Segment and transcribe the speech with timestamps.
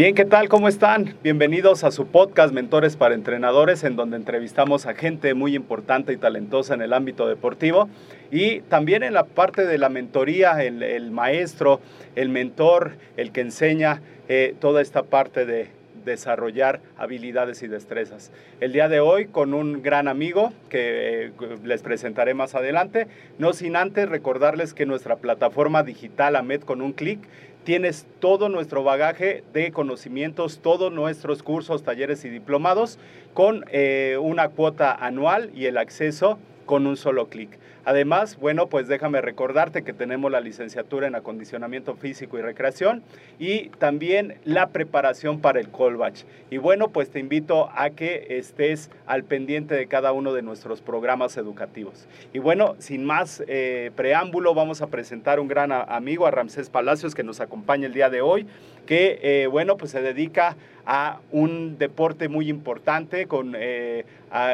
[0.00, 0.48] Bien, ¿qué tal?
[0.48, 1.14] ¿Cómo están?
[1.22, 6.16] Bienvenidos a su podcast Mentores para Entrenadores, en donde entrevistamos a gente muy importante y
[6.16, 7.86] talentosa en el ámbito deportivo
[8.30, 11.82] y también en la parte de la mentoría, el, maestro,
[12.16, 15.68] el mentor, el que enseña eh, toda esta parte de
[16.04, 18.32] desarrollar habilidades y destrezas.
[18.60, 21.32] El día de hoy con un gran amigo que eh,
[21.62, 23.06] les presentaré más adelante,
[23.38, 27.20] no sin antes recordarles que nuestra plataforma digital AMED con un clic
[27.64, 32.98] tienes todo nuestro bagaje de conocimientos, todos nuestros cursos, talleres y diplomados
[33.34, 37.58] con eh, una cuota anual y el acceso con un solo clic.
[37.90, 43.02] Además, bueno, pues déjame recordarte que tenemos la licenciatura en acondicionamiento físico y recreación
[43.40, 46.22] y también la preparación para el Colbach.
[46.52, 50.82] Y bueno, pues te invito a que estés al pendiente de cada uno de nuestros
[50.82, 52.06] programas educativos.
[52.32, 57.16] Y bueno, sin más eh, preámbulo, vamos a presentar un gran amigo, a Ramsés Palacios,
[57.16, 58.46] que nos acompaña el día de hoy,
[58.86, 60.56] que eh, bueno, pues se dedica a
[61.30, 64.04] un deporte muy importante, con, eh,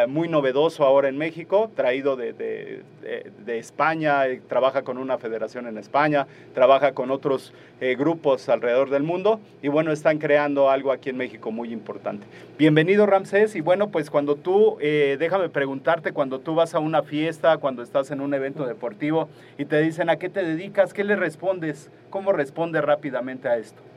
[0.06, 5.78] muy novedoso ahora en México, traído de, de, España, eh, trabaja con una federación en
[5.78, 11.08] España, trabaja con otros eh, grupos alrededor del mundo y bueno, están creando algo aquí
[11.08, 12.26] en México muy importante.
[12.58, 17.56] Bienvenido Ramsés y bueno, pues cuando tú, déjame preguntarte, cuando tú vas a una fiesta,
[17.56, 21.16] cuando estás en un evento deportivo y te dicen a qué te dedicas, ¿qué le
[21.16, 21.90] respondes?
[22.10, 23.95] ¿Cómo respondes rápidamente a esto?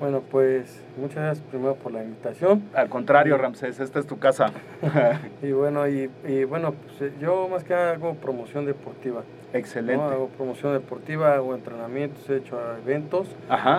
[0.00, 2.62] Bueno, pues muchas gracias primero por la invitación.
[2.72, 4.46] Al contrario, Ramsés, esta es tu casa.
[5.42, 6.08] y bueno, y,
[6.48, 9.22] bueno, pues, yo más que nada hago promoción deportiva.
[9.52, 10.02] Excelente.
[10.02, 13.26] Hago promoción deportiva, hago entrenamientos, he hecho eventos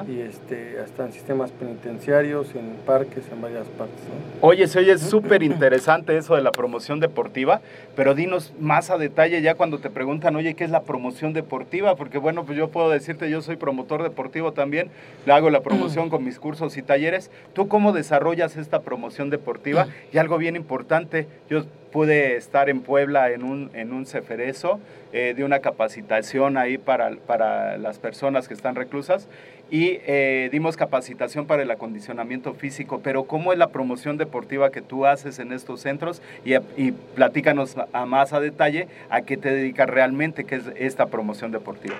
[0.08, 4.00] y este hasta en sistemas penitenciarios, en parques, en varias partes.
[4.42, 7.62] Oye, se oye súper interesante eso de la promoción deportiva,
[7.96, 11.96] pero dinos más a detalle ya cuando te preguntan, oye, ¿qué es la promoción deportiva?
[11.96, 14.90] Porque bueno, pues yo puedo decirte, yo soy promotor deportivo también,
[15.26, 17.32] le hago la promoción con mis cursos y talleres.
[17.54, 19.88] ¿Tú cómo desarrollas esta promoción deportiva?
[20.12, 24.80] Y algo bien importante, yo pude estar en Puebla en un, en un ceferezo
[25.14, 29.28] eh, de una capacitación ahí para, para, las personas que están reclusas
[29.70, 34.82] y eh, dimos capacitación para el acondicionamiento físico, pero ¿cómo es la promoción deportiva que
[34.82, 36.22] tú haces en estos centros?
[36.46, 41.06] Y, y platícanos a más a detalle a qué te dedicas realmente, qué es esta
[41.08, 41.96] promoción deportiva.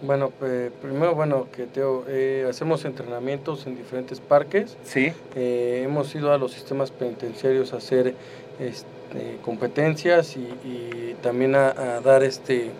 [0.00, 4.76] Bueno, pues, primero, bueno, que eh, hacemos entrenamientos en diferentes parques.
[4.84, 5.12] Sí.
[5.34, 8.14] hemos ido a los sistemas penitenciarios a hacer
[8.60, 12.70] este, competencias y, también a, dar este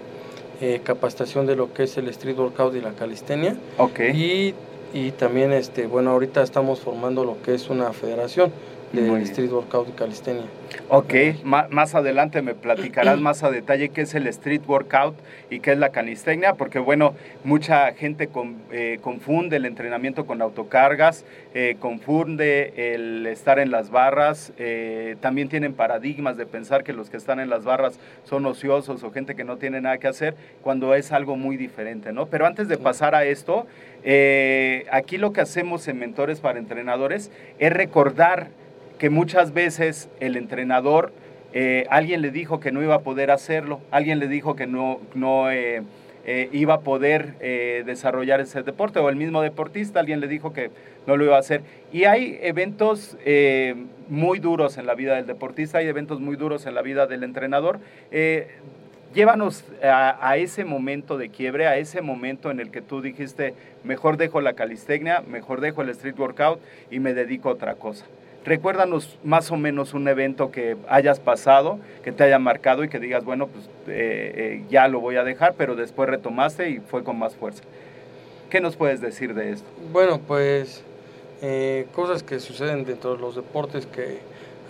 [0.61, 3.57] eh, capacitación de lo que es el street workout y la calistenia.
[3.79, 4.55] Okay.
[4.93, 8.53] Y, y también, este, bueno, ahorita estamos formando lo que es una federación
[8.93, 9.23] del.
[9.23, 10.45] Street Workout y Calistenia.
[10.89, 11.15] Ok,
[11.45, 15.15] más adelante me platicarás más a detalle qué es el street workout
[15.51, 17.15] y qué es la calistenia, porque bueno,
[17.45, 21.25] mucha gente con- eh, confunde el entrenamiento con autocargas,
[21.55, 27.11] eh, confunde el estar en las barras, eh, también tienen paradigmas de pensar que los
[27.11, 30.35] que están en las barras son ociosos o gente que no tiene nada que hacer,
[30.63, 32.27] cuando es algo muy diferente, ¿no?
[32.27, 32.83] Pero antes de Sí.
[32.83, 33.67] pasar a esto,
[34.93, 38.49] aquí lo que hacemos en Mentores para Entrenadores es recordar
[38.99, 41.13] que muchas veces el entrenador,
[41.53, 45.01] eh, alguien le dijo que no iba a poder hacerlo, alguien le dijo que no,
[45.15, 45.83] no eh,
[46.27, 47.39] eh, iba a poder
[47.87, 50.71] desarrollar ese deporte, o el mismo deportista, alguien le dijo que
[51.07, 51.63] no lo iba a hacer.
[51.91, 53.17] Y hay eventos
[54.09, 57.23] muy duros en la vida del deportista, hay eventos muy duros en la vida del
[57.23, 57.79] entrenador.
[59.15, 63.55] Llévanos a, a ese momento de quiebre, a ese momento en el que tú dijiste,
[63.83, 66.61] mejor dejo la calistenia, mejor dejo el street workout
[66.91, 68.05] y me dedico a otra cosa.
[68.49, 72.99] Recuérdanos más o menos un evento que hayas pasado, que te haya marcado y que
[72.99, 77.05] digas, bueno, pues eh, eh, ya lo voy a dejar, pero después retomaste y fue
[77.05, 77.63] con más fuerza.
[78.49, 79.69] ¿Qué nos puedes decir de esto?
[79.93, 80.83] Bueno, pues
[81.43, 84.21] eh, cosas que suceden dentro de los deportes que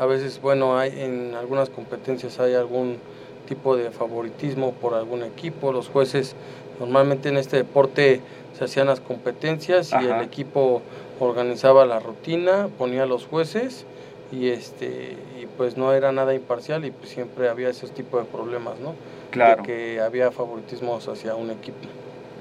[0.00, 2.98] a veces, bueno, hay en algunas competencias hay algún
[3.46, 5.70] tipo de favoritismo por algún equipo.
[5.70, 6.34] Los jueces,
[6.78, 8.20] normalmente en este deporte
[8.56, 10.82] se hacían las competencias y el equipo
[11.20, 13.84] organizaba la rutina, ponía los jueces
[14.32, 18.30] y este y pues no era nada imparcial y pues siempre había esos tipos de
[18.30, 18.94] problemas, ¿no?
[19.30, 19.62] Claro.
[19.62, 21.78] De que había favoritismos hacia un equipo.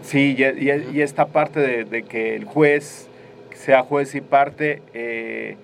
[0.03, 3.07] Sí, y, y- y esta parte de, de que el juez
[3.55, 5.57] sea juez y parte, eh,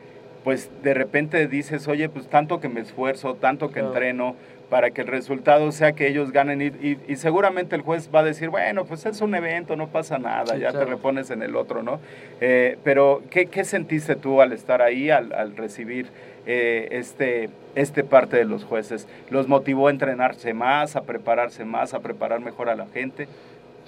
[0.43, 3.87] pues de repente dices, oye, pues tanto que me esfuerzo, tanto que Claro.
[3.89, 4.35] entreno,
[4.73, 8.21] para que el resultado sea que ellos ganen y, y- y seguramente el juez va
[8.21, 11.43] a decir, bueno, pues es un evento, no pasa nada, Sí, ya te repones en
[11.43, 11.99] el otro, ¿no?
[12.41, 16.07] Eh, pero, ¿qué, qué sentiste tú al estar ahí, al, al recibir
[16.47, 19.07] eh, este, este parte de los jueces?
[19.29, 23.27] ¿Los motivó a entrenarse más, a prepararse más, a preparar mejor a la gente?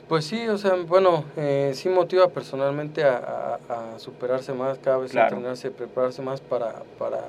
[0.08, 4.98] Pues sí, o sea, bueno, eh, sí motiva personalmente a, a- a superarse más, cada
[5.00, 5.36] vez Claro.
[5.38, 7.22] entrenarse, prepararse más para, para,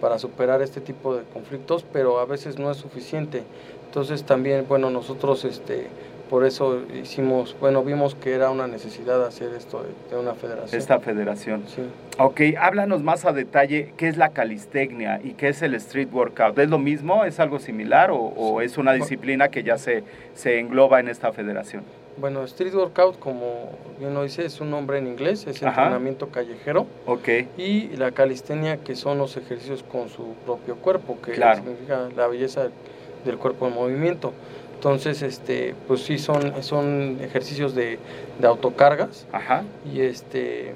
[0.00, 3.42] para superar este tipo de conflictos, pero a veces no es suficiente.
[3.86, 5.86] Entonces también, bueno, nosotros este,
[6.28, 10.78] por eso hicimos, bueno, vimos que era una necesidad hacer esto de, de una federación.
[10.78, 11.64] Esta federación.
[11.66, 11.82] Sí.
[12.18, 16.58] Ok, háblanos más a detalle qué es la calistecnia y qué es el street workout.
[16.58, 17.24] ¿Es lo mismo?
[17.24, 20.02] ¿Es algo similar o, o es una disciplina que ya se,
[20.34, 21.84] se engloba en esta federación?
[22.18, 25.82] Bueno, Street Workout, como bien lo dice, es un nombre en inglés, es Ajá.
[25.82, 26.86] entrenamiento callejero.
[27.06, 27.28] Ok,
[27.58, 31.56] y la calistenia que son los ejercicios con su propio cuerpo que Claro.
[31.62, 32.68] significa la belleza
[33.24, 34.32] del cuerpo en movimiento
[34.74, 37.98] entonces este pues sí son son ejercicios de,
[38.38, 40.72] de autocargas ajá, y este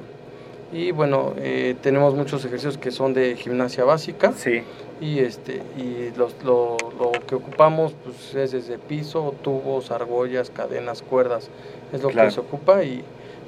[0.72, 4.62] y bueno eh, tenemos muchos ejercicios que son de gimnasia básica sí,
[5.00, 11.02] y este y los- lo, lo que ocupamos pues es desde piso tubos argollas cadenas
[11.02, 11.48] cuerdas
[11.92, 12.28] es lo Claro.
[12.28, 13.02] que se ocupa y,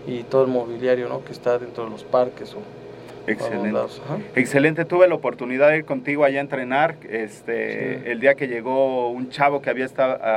[0.06, 1.24] y todo el mobiliario ¿no?
[1.24, 2.58] que está dentro de los parques o
[3.30, 3.70] excelente.
[3.70, 4.00] lados.
[4.34, 6.96] Excelente, tuve la oportunidad de ir contigo allá a entrenar.
[7.08, 8.10] Este, Sí.
[8.10, 9.86] El día que llegó un chavo que había,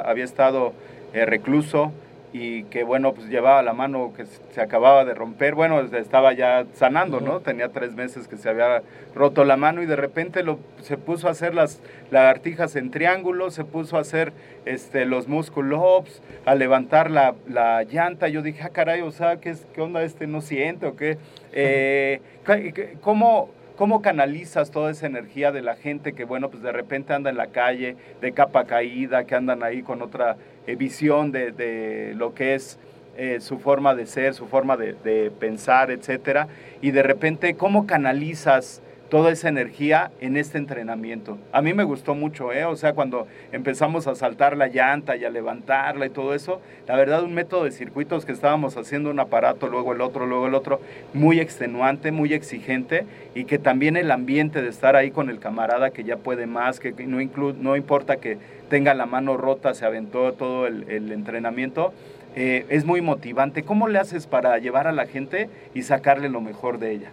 [0.05, 0.73] había estado
[1.13, 1.91] eh, recluso
[2.37, 5.55] y que, bueno, pues llevaba la mano que se acababa de romper.
[5.55, 7.39] Bueno, estaba ya sanando, ¿no?
[7.39, 8.83] Tenía tres meses que se había
[9.13, 13.51] roto la mano y de repente lo, se puso a hacer las lagartijas en triángulo,
[13.51, 14.33] se puso a hacer
[14.65, 18.27] este, los muscle ups, a levantar la, la llanta.
[18.27, 20.27] Yo dije, ah, caray, o sea, ¿qué, qué onda este?
[20.27, 21.17] ¿No siente o qué?
[21.53, 26.63] Eh, ¿qué- qué- ¿Cómo, ¿Cómo canalizas toda esa energía de la gente que, bueno, pues
[26.63, 30.75] de repente anda en la calle de capa caída, que andan ahí con otra eh,
[30.75, 32.77] visión de, de lo que es
[33.17, 36.47] eh, su forma de ser, su forma de, de pensar, etcétera?
[36.81, 41.37] Y de repente, ¿cómo canalizas toda esa energía en este entrenamiento?
[41.51, 42.65] A mí me gustó mucho, ¿eh?
[42.65, 46.95] O sea, cuando empezamos a saltar la llanta y a levantarla y todo eso, la
[46.95, 50.55] verdad, un método de circuitos que estábamos haciendo un aparato, luego el otro, luego el
[50.55, 50.79] otro,
[51.13, 55.91] muy extenuante, muy exigente y que también el ambiente de estar ahí con el camarada
[55.91, 58.37] que ya puede más, que no, inclu- no importa que
[58.69, 61.93] tenga la mano rota, se aventó todo el, entrenamiento,
[62.35, 63.63] eh, es muy motivante.
[63.63, 67.11] ¿Cómo le haces para llevar a la gente y sacarle lo mejor de ella?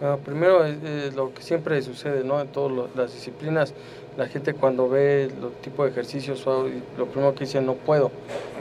[0.00, 2.40] Bueno, primero es, es lo que siempre sucede ¿no?
[2.40, 3.72] en todas las disciplinas.
[4.16, 8.12] La gente cuando ve los tipos de ejercicios, lo primero que dice no puedo,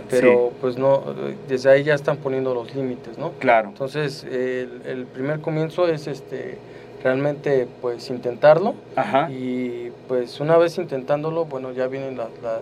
[0.09, 1.03] pero pues no,
[1.47, 3.33] desde ahí ya están poniendo los límites, ¿no?
[3.39, 6.57] Claro, Entonces el, el primer comienzo es este
[7.03, 12.59] realmente pues intentarlo ajá, y pues una vez intentándolo, bueno ya vienen la, la,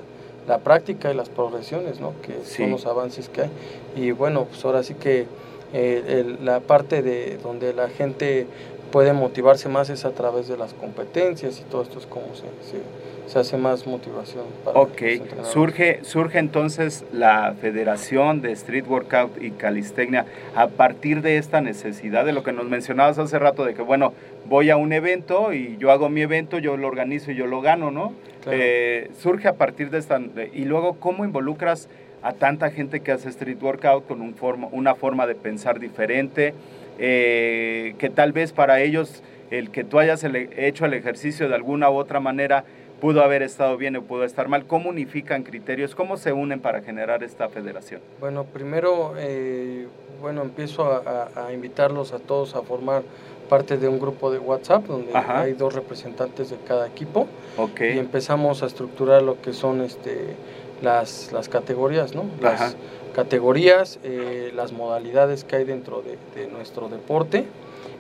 [0.48, 2.14] la práctica y las progresiones, ¿no?
[2.22, 2.64] Que Sí.
[2.64, 3.50] son los avances que hay.
[3.96, 5.28] Y bueno, pues ahora sí que
[5.74, 8.46] eh, el- la parte de donde la gente
[8.92, 12.42] puede motivarse más es a través de las competencias y todo esto es como se,
[12.70, 15.02] se, se hace más motivación para Ok,
[15.44, 20.26] surge, surge entonces la Federación de Street Workout y Calistecnia
[20.56, 24.14] a partir de esta necesidad de lo que nos mencionabas hace rato de que, bueno,
[24.50, 27.62] voy a un evento y yo hago mi evento, yo lo organizo y yo lo
[27.62, 28.12] gano, ¿no?
[28.44, 28.58] Claro.
[28.62, 30.20] Eh, surge a partir de esta...
[30.54, 31.88] y luego, ¿cómo involucras
[32.24, 36.54] a tanta gente que hace Street Workout con un forma, una forma de pensar diferente?
[37.04, 41.90] eh, que tal vez para ellos el que tú hayas hecho el ejercicio de alguna
[41.90, 42.64] u otra manera
[43.00, 44.66] pudo haber estado bien o pudo estar mal.
[44.68, 45.96] ¿Cómo unifican criterios?
[45.96, 48.02] ¿Cómo se unen para generar esta federación?
[48.20, 49.88] Bueno, primero, eh,
[50.22, 53.02] bueno, empiezo a, a- a invitarlos a todos a formar
[53.50, 55.42] parte de un grupo de WhatsApp donde Ajá.
[55.42, 57.82] hay dos representantes de cada equipo Ok.
[57.82, 60.36] y empezamos a estructurar lo que son este,
[60.82, 62.26] las, las categorías, ¿no?
[62.42, 62.74] Las Ajá.
[63.16, 67.46] categorías, eh, las modalidades que hay dentro de, de nuestro deporte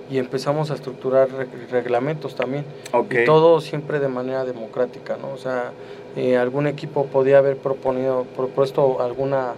[0.09, 2.65] y empezamos a estructurar re- reglamentos también.
[2.93, 3.13] Ok.
[3.21, 5.31] Y todo siempre de manera democrática, ¿no?
[5.33, 5.71] O sea,
[6.15, 9.53] eh, algún equipo podía haber proponido, propuesto alguna,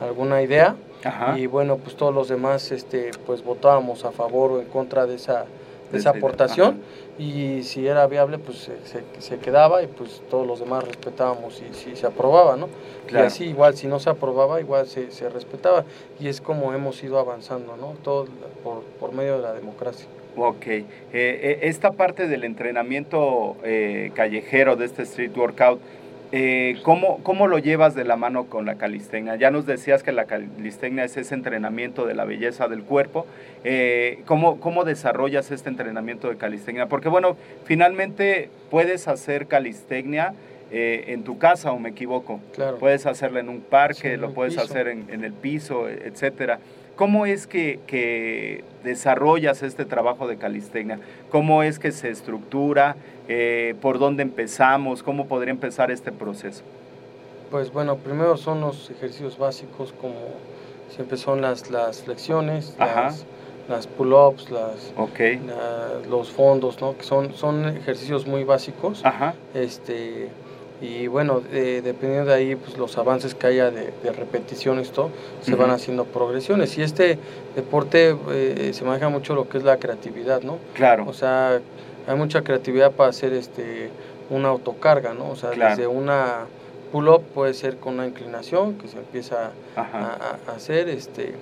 [0.00, 1.38] alguna idea Ajá.
[1.38, 5.16] y bueno, pues todos los demás este, pues votábamos a favor o en contra de
[5.16, 5.46] esa,
[5.92, 6.80] esa aportación
[7.18, 11.62] y si era viable pues se, se- se quedaba y pues todos los demás respetábamos
[11.62, 12.68] y si se aprobaba, ¿no?
[13.06, 13.24] Claro.
[13.24, 15.84] Y así igual si no se aprobaba igual se, se respetaba
[16.20, 17.94] y es como hemos ido avanzando, ¿no?
[18.02, 18.26] Todo
[18.64, 20.06] por, por medio de la democracia.
[20.38, 20.66] Ok.
[20.66, 25.80] Eh, eh, esta parte del entrenamiento eh, callejero de este street workout,
[26.32, 29.36] eh, ¿cómo, ¿cómo lo llevas de la mano con la calistenia?
[29.36, 33.26] Ya nos decías que la calistenia es ese entrenamiento de la belleza del cuerpo.
[33.64, 36.86] Eh, ¿cómo, ¿Cómo desarrollas este entrenamiento de calistenia?
[36.86, 40.34] Porque bueno, finalmente puedes hacer calistenia
[40.72, 42.40] eh, en tu casa o me equivoco.
[42.54, 42.78] Claro.
[42.78, 44.64] Puedes hacerla en un parque, Sí, lo puedes piso.
[44.64, 46.58] hacer en, en el piso, etcétera.
[46.96, 50.98] ¿Cómo es que, que desarrollas este trabajo de calistenia?
[51.30, 52.96] ¿Cómo es que se estructura?
[53.28, 55.02] Eh, ¿Por dónde empezamos?
[55.02, 56.62] ¿Cómo podría empezar este proceso?
[57.50, 60.14] Pues bueno, primero son los ejercicios básicos como
[60.88, 63.02] siempre son las, las flexiones, Ajá.
[63.04, 63.26] las,
[63.68, 64.92] las pull-ups, las,
[65.46, 66.96] la- los fondos, ¿no?
[66.96, 69.04] Que son, son ejercicios muy básicos.
[69.04, 69.34] Ajá.
[69.54, 70.28] Este,
[70.80, 75.10] y bueno, eh, dependiendo de ahí, pues los avances que haya de, de repeticiones, todo,
[75.40, 76.76] se van haciendo progresiones.
[76.76, 77.18] Y este
[77.54, 80.58] deporte eh, se maneja mucho lo que es la creatividad, ¿no?
[80.74, 81.06] Claro.
[81.08, 81.60] O sea,
[82.06, 83.90] hay mucha creatividad para hacer este
[84.28, 85.30] una autocarga, ¿no?
[85.30, 85.70] O sea, Claro.
[85.76, 86.46] desde una
[86.92, 91.32] pull-up puede ser con una inclinación que se empieza a, hacer este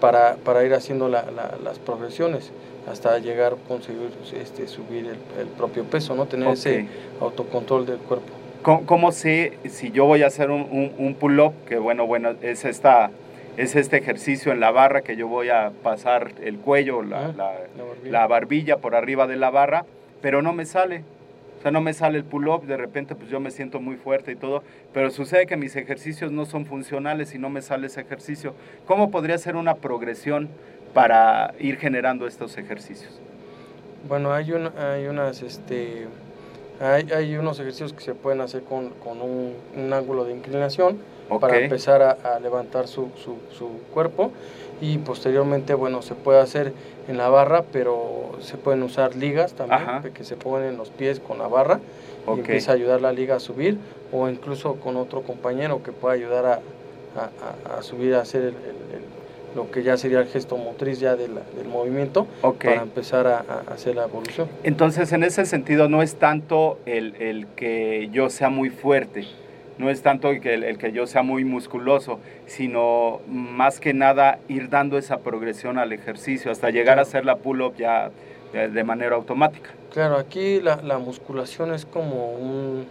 [0.00, 2.50] para, para ir haciendo la- la- las progresiones
[2.90, 6.26] hasta llegar a conseguir este subir el, el propio peso, ¿no?
[6.26, 6.86] Tener ese
[7.20, 8.32] autocontrol del cuerpo.
[8.62, 11.52] ¿Cómo, cómo sé si yo voy a hacer un, un- un pull-up?
[11.66, 13.10] Que bueno, bueno, es, esta,
[13.56, 17.32] es este ejercicio en la barra que yo voy a pasar el cuello, la, la-
[17.76, 18.10] la barbilla.
[18.12, 19.84] la barbilla por arriba de la barra,
[20.20, 21.04] pero no me sale.
[21.58, 24.32] O sea, no me sale el pull-up, de repente pues yo me siento muy fuerte
[24.32, 24.62] y todo,
[24.94, 28.54] pero sucede que mis ejercicios no son funcionales y no me sale ese ejercicio.
[28.86, 30.48] ¿Cómo podría ser una progresión
[30.94, 33.20] para ir generando estos ejercicios?
[34.08, 36.06] Bueno, hay, un, hay unas, este,
[36.80, 40.98] hay, hay unos ejercicios que se pueden hacer con, con un, un ángulo de inclinación
[41.40, 44.32] para empezar a, a levantar su, su, su cuerpo
[44.80, 46.72] y posteriormente, bueno, se puede hacer
[47.06, 50.02] en la barra, pero se pueden usar ligas también, Ajá.
[50.02, 51.80] que se ponen en los pies con la barra
[52.26, 52.36] Ok.
[52.38, 53.78] y empieza a ayudar la liga a subir
[54.12, 56.52] o incluso con otro compañero que pueda ayudar a,
[57.16, 59.19] a- a- a subir a hacer el- el- el-
[59.54, 62.26] lo que ya sería el gesto motriz ya de la- del movimiento
[62.68, 64.48] para empezar a, a hacer la evolución.
[64.62, 69.26] Entonces, en ese sentido, no es tanto el, el que yo sea muy fuerte,
[69.78, 74.38] no es tanto el que, el que yo sea muy musculoso, sino más que nada
[74.48, 78.10] ir dando esa progresión al ejercicio hasta llegar a hacer la pull-up ya
[78.52, 79.70] de manera automática.
[79.92, 82.84] Claro, aquí la, la musculación es como un,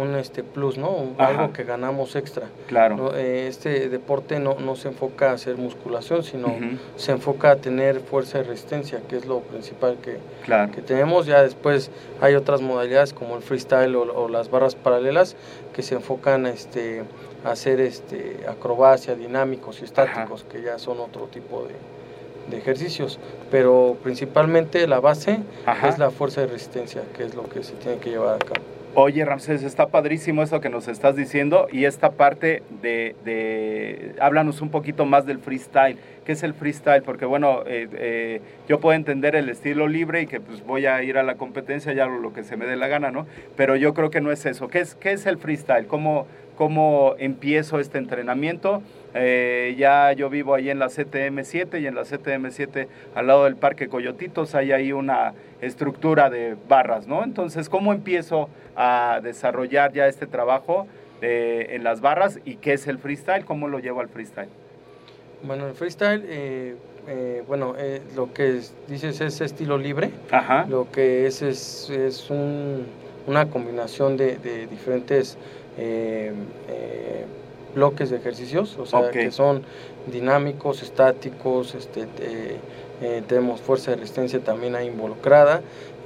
[0.00, 1.12] un este plus, ¿no?
[1.18, 1.28] Ajá.
[1.28, 2.46] Algo que ganamos extra.
[2.66, 2.96] Claro.
[2.96, 3.14] ¿no?
[3.14, 6.54] Eh, Este deporte no, no se enfoca a hacer musculación, sino
[6.96, 10.72] se enfoca a tener fuerza y resistencia, que es lo principal que, Claro.
[10.72, 11.26] que tenemos.
[11.26, 11.90] Ya después
[12.20, 15.36] hay otras modalidades como el freestyle o, o las barras paralelas
[15.74, 17.02] que se enfocan este,
[17.44, 21.74] a hacer este, acrobacia, dinámicos y estáticos, que ya son otro tipo de,
[22.50, 23.18] de ejercicios.
[23.50, 25.88] Pero principalmente la base Ajá.
[25.88, 28.66] es la fuerza y resistencia, que es lo que se tiene que llevar a cabo.
[28.94, 34.70] Oye, Ramsés, está padrísimo esto que nos estás diciendo y esta parte de, háblanos un
[34.70, 35.98] poquito más del freestyle.
[36.24, 37.02] ¿Qué es el freestyle?
[37.02, 41.02] Porque bueno, eh, eh, yo puedo entender el estilo libre y que pues voy a
[41.02, 43.26] ir a la competencia ya lo que se me dé la gana, ¿no?
[43.56, 44.68] Pero yo creo que no es eso.
[44.68, 45.86] ¿Qué es, qué es el freestyle?
[45.86, 46.26] ¿Cómo,
[46.58, 48.82] cómo empiezo este entrenamiento.
[49.14, 53.56] Eh, ya yo vivo ahí en la CTM7 y en la CTM7 al lado del
[53.56, 57.24] Parque Coyotitos hay ahí una estructura de barras, ¿no?
[57.24, 60.86] Entonces, ¿cómo empiezo a desarrollar ya este trabajo
[61.22, 63.44] eh, en las barras y qué es el freestyle?
[63.46, 64.50] ¿Cómo lo llevo al freestyle?
[65.42, 66.74] Bueno, el freestyle, eh,
[67.08, 70.10] eh, bueno, eh, lo que es- dices es estilo libre.
[70.30, 70.66] Ajá.
[70.68, 72.86] Lo que es es, es un-
[73.26, 75.38] una combinación de, de diferentes
[77.74, 79.62] bloques de ejercicios, o sea, que son
[80.10, 82.56] dinámicos, estáticos, este, eh,
[83.00, 85.60] eh, tenemos fuerza de resistencia también ahí involucrada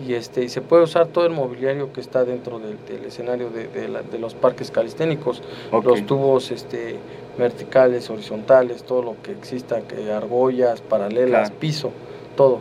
[0.06, 3.48] y este y se puede usar todo el mobiliario que está dentro del, del escenario
[3.50, 5.42] de, de la- de los parques calisténicos,
[5.72, 6.96] los tubos este,
[7.38, 11.60] verticales, horizontales, todo lo que exista, que argollas, paralelas, Claro.
[11.60, 11.90] piso,
[12.36, 12.58] todo.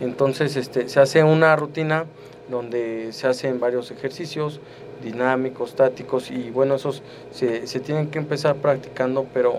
[0.00, 2.04] Entonces este, se hace una rutina
[2.50, 4.60] donde se hacen varios ejercicios
[5.02, 9.54] dinámicos, estáticos y bueno, esos se, se tienen que empezar practicando, pero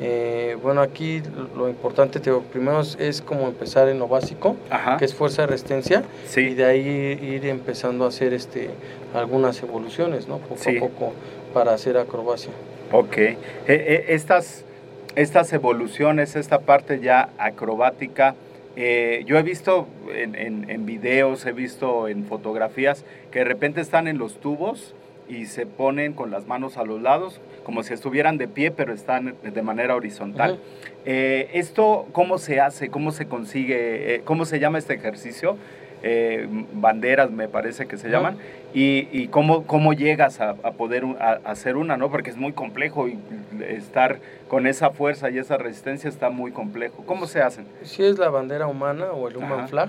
[0.00, 1.22] eh, bueno, aquí
[1.56, 4.96] lo importante, te digo, primero es, es como empezar en lo básico, Ajá.
[4.96, 6.02] que es fuerza de resistencia,
[6.36, 8.70] y de ahí ir empezando a hacer este
[9.14, 10.38] algunas evoluciones, ¿no?
[10.38, 10.76] Poco Sí.
[10.76, 11.12] a poco
[11.52, 12.50] para hacer acrobacia.
[12.90, 13.16] Ok.
[13.18, 13.36] Eh,
[13.68, 14.64] eh, estas,
[15.14, 18.34] estas evoluciones, esta parte ya acrobática,
[18.76, 23.80] eh, yo he visto en, en- en videos, he visto en fotografías que de repente
[23.80, 24.94] están en los tubos
[25.28, 28.92] y se ponen con las manos a los lados, como si estuvieran de pie, pero
[28.92, 30.52] están de manera horizontal.
[30.52, 30.60] Ujú.
[31.06, 32.88] Eh, ¿Esto cómo se hace?
[32.90, 34.16] ¿Cómo se consigue?
[34.16, 35.56] Eh, ¿Cómo se llama este ejercicio?
[36.06, 38.36] Eh, banderas me parece que se llaman.
[38.74, 41.96] ¿Y, y cómo, cómo llegas a, a poder un- a- a hacer una?
[41.96, 42.10] ¿no?
[42.10, 43.18] Porque es muy complejo y
[43.66, 44.18] estar
[44.48, 47.02] con esa fuerza y esa resistencia está muy complejo.
[47.06, 47.64] ¿Cómo se hacen?
[47.84, 49.68] Sí es la bandera humana o el human Ajá.
[49.68, 49.88] flag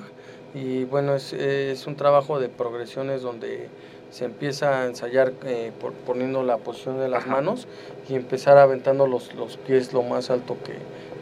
[0.53, 3.67] y bueno, es, es un trabajo de progresiones donde
[4.09, 7.31] se empieza a ensayar eh, por- poniendo la posición de las Ajá.
[7.33, 7.67] manos
[8.07, 10.75] y empezar aventando los, los pies lo más alto que,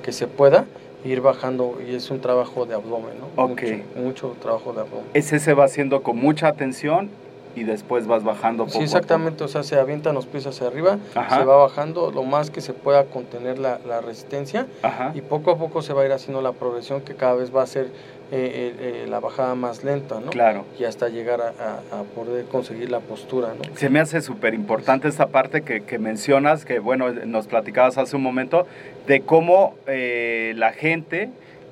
[0.04, 0.66] que se pueda,
[1.04, 3.44] ir bajando y es un trabajo de abdomen, ¿no?
[3.44, 3.62] Ok.
[3.62, 5.06] Mucho, mucho trabajo de abdomen.
[5.14, 7.10] Ese se va haciendo con mucha atención
[7.56, 10.98] y después vas bajando poco Sí, exactamente, o sea, se avientan los pies hacia arriba,
[11.14, 11.38] Ajá.
[11.38, 14.66] se va bajando lo más que se pueda contener la, la resistencia.
[14.82, 15.12] Ajá.
[15.14, 17.62] y poco a poco se va a ir haciendo la progresión que cada vez va
[17.62, 17.90] a ser
[18.32, 20.32] eh, eh, eh, la bajada más lenta, ¿no?
[20.32, 20.66] Claro.
[20.80, 23.76] Y hasta llegar a, a- a poder conseguir la postura, ¿no?
[23.76, 28.16] Se me hace súper importante esta parte que, que mencionas, que bueno, nos platicabas hace
[28.16, 28.66] un momento,
[29.08, 31.30] de cómo eh, la gente,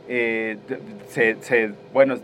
[0.07, 0.57] eh,
[1.09, 2.15] se, se- bueno,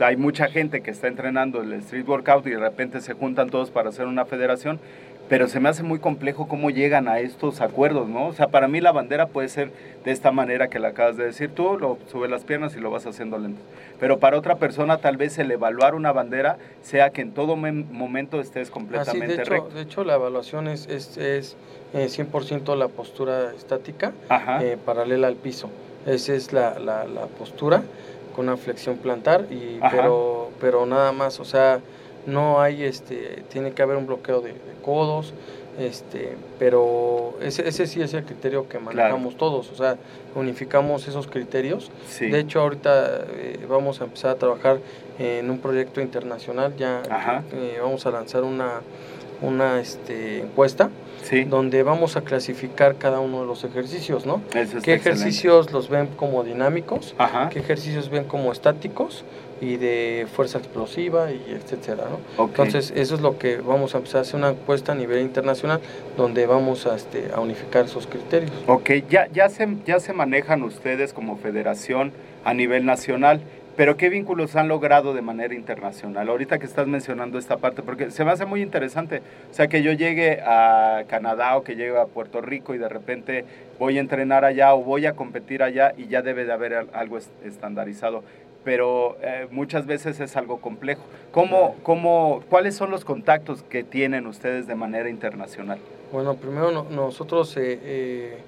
[0.00, 3.70] hay mucha gente que está entrenando el street workout y de repente se juntan todos
[3.70, 4.80] para hacer una federación,
[5.28, 8.26] pero se me hace muy complejo cómo llegan a estos acuerdos, ¿no?
[8.26, 9.70] O sea, para mí la bandera puede ser
[10.04, 12.90] de esta manera que la acabas de decir tú, lo subes las piernas y lo
[12.90, 13.60] vas haciendo lento.
[13.98, 18.40] Pero para otra persona tal vez el evaluar una bandera sea que en todo momento
[18.40, 19.68] estés Así, completamente de, hecho, recto.
[19.70, 21.56] de hecho, la evaluación es, es, es
[21.94, 24.12] eh, 100% la postura estática
[24.60, 25.70] eh, paralela al piso.
[26.06, 27.82] Esa es la, la, la postura
[28.36, 29.96] con una flexión plantar, y, Ajá.
[29.96, 31.80] pero, pero nada más, o sea,
[32.26, 35.34] no hay, este, tiene que haber un bloqueo de, de codos,
[35.78, 39.96] este, pero ese, ese sí es el criterio que manejamos todos, o sea,
[40.34, 41.90] unificamos esos criterios.
[42.08, 42.30] sí.
[42.30, 44.78] De hecho, ahorita eh, vamos a empezar a trabajar
[45.18, 47.02] en un proyecto internacional, ya
[47.52, 48.82] eh, vamos a lanzar una,
[49.42, 50.90] una este, encuesta
[51.24, 51.44] sí.
[51.44, 54.42] donde vamos a clasificar cada uno de los ejercicios, ¿no?
[54.54, 54.94] Eso ¿Qué excelente.
[54.94, 57.14] ejercicios los ven como dinámicos?
[57.18, 57.48] Ajá.
[57.48, 59.24] ¿Qué ejercicios ven como estáticos?
[59.64, 62.44] Y de fuerza explosiva y etcétera, ¿no?
[62.64, 65.80] Entonces, eso es lo que vamos a empezar a hacer una encuesta a nivel internacional
[66.18, 68.52] donde vamos a, este, a unificar esos criterios.
[68.66, 72.12] Ok, ya, ya, se, ya se manejan ustedes como federación
[72.44, 73.40] a nivel nacional,
[73.74, 76.28] pero ¿qué vínculos han logrado de manera internacional?
[76.28, 79.82] Ahorita que estás mencionando esta parte, porque se me hace muy interesante, o sea, que
[79.82, 83.44] yo llegue a Canadá o que llegue a Puerto Rico y de repente
[83.78, 86.88] voy a entrenar allá o voy a competir allá y ya debe de haber al-
[86.92, 88.22] algo es- estandarizado.
[88.64, 91.02] Pero eh, muchas veces es algo complejo.
[91.32, 95.78] ¿Cómo, cómo, ¿Cuáles son los contactos que tienen ustedes de manera internacional?
[96.12, 98.38] Bueno, primero no- nosotros, eh, eh,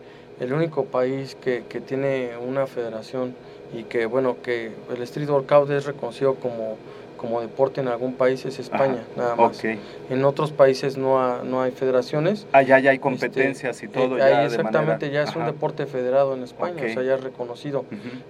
[0.41, 3.35] el único país que, que tiene una federación
[3.77, 6.77] y que, bueno, que el street workout es reconocido como,
[7.17, 9.63] como deporte en algún país es España, nada más.
[9.65, 12.47] En otros países no, ha- no hay federaciones.
[12.53, 14.17] Allá ya hay competencias y Este, todo.
[14.17, 16.91] eh, ya ahí de exactamente, manera- ya es un deporte federado en España, Ok.
[16.91, 17.85] o sea, ya es reconocido.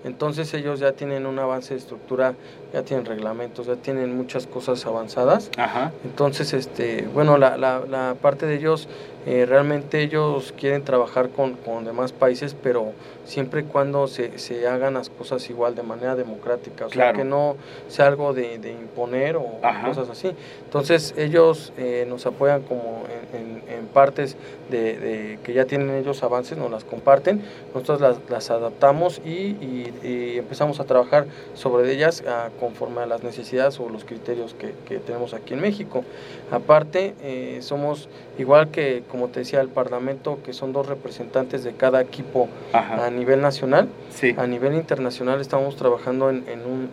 [0.04, 2.34] Entonces ellos ya tienen un avance de estructura,
[2.72, 5.50] ya tienen reglamentos, ya tienen muchas cosas avanzadas.
[5.56, 5.92] Ajá.
[6.04, 8.88] Entonces, este, bueno, la, la, la parte de ellos,
[9.26, 12.92] eh, realmente ellos quieren trabajar con, con demás países, pero
[13.24, 17.24] siempre y cuando se, se hagan las cosas igual de manera democrática, o sea, que
[17.24, 17.56] no
[17.88, 19.88] sea algo de, de imponer o Ajá.
[19.88, 20.30] cosas así.
[20.64, 24.36] Entonces ellos eh, nos apoyan como en, en- en partes
[24.70, 27.42] de, de que ya tienen ellos avances, nos las comparten,
[27.74, 33.06] nosotros las, las adaptamos y, y- y empezamos a trabajar sobre ellas ah, conforme a
[33.06, 36.04] las necesidades o los criterios que, que tenemos aquí en México.
[36.50, 38.08] Aparte, eh, somos
[38.38, 43.08] igual que, como te decía, el Parlamento, que son dos representantes de cada equipo a
[43.08, 43.88] nivel nacional.
[44.10, 44.34] Sí.
[44.36, 46.90] A nivel internacional estamos trabajando en, en un,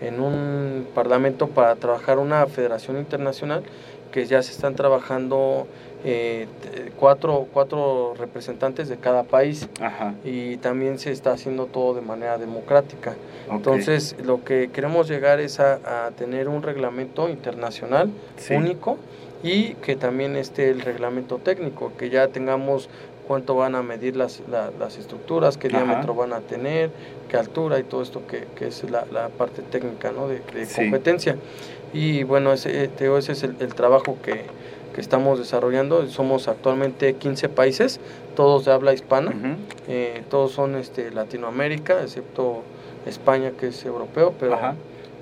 [0.00, 3.64] en, en un parlamento para trabajar una federación internacional
[4.12, 5.66] que ya se están trabajando
[6.04, 6.46] eh,
[7.00, 10.14] cuatro, cuatro representantes de cada país Ajá.
[10.24, 13.16] y también se está haciendo todo de manera democrática.
[13.50, 18.54] Entonces, lo que queremos llegar es a, a tener un reglamento internacional Sí.
[18.54, 18.98] único
[19.44, 22.88] y que también esté el reglamento técnico, que ya tengamos
[23.28, 25.78] cuánto van a medir las, la- las estructuras, qué Ajá.
[25.84, 26.90] diámetro van a tener,
[27.28, 30.28] qué altura y todo esto que, que es la, la parte técnica ¿no?
[30.28, 30.74] de, de Sí.
[30.82, 31.36] competencia.
[31.92, 34.42] Y bueno, ese, digo, ese es el, el trabajo que,
[34.94, 36.06] que estamos desarrollando.
[36.08, 38.00] Somos actualmente 15 países,
[38.34, 39.32] todos de habla hispana.
[39.88, 42.62] Eh, todos son este, Latinoamérica, excepto
[43.06, 44.74] España que es europeo, pero, Ajá.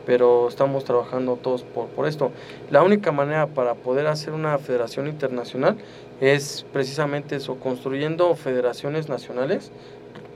[0.07, 2.33] Pero estamos trabajando todos por, por esto.
[2.71, 5.77] La única manera para poder hacer una federación internacional
[6.21, 9.73] es precisamente eso, construyendo federaciones nacionales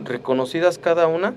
[0.03, 1.35] reconocidas cada una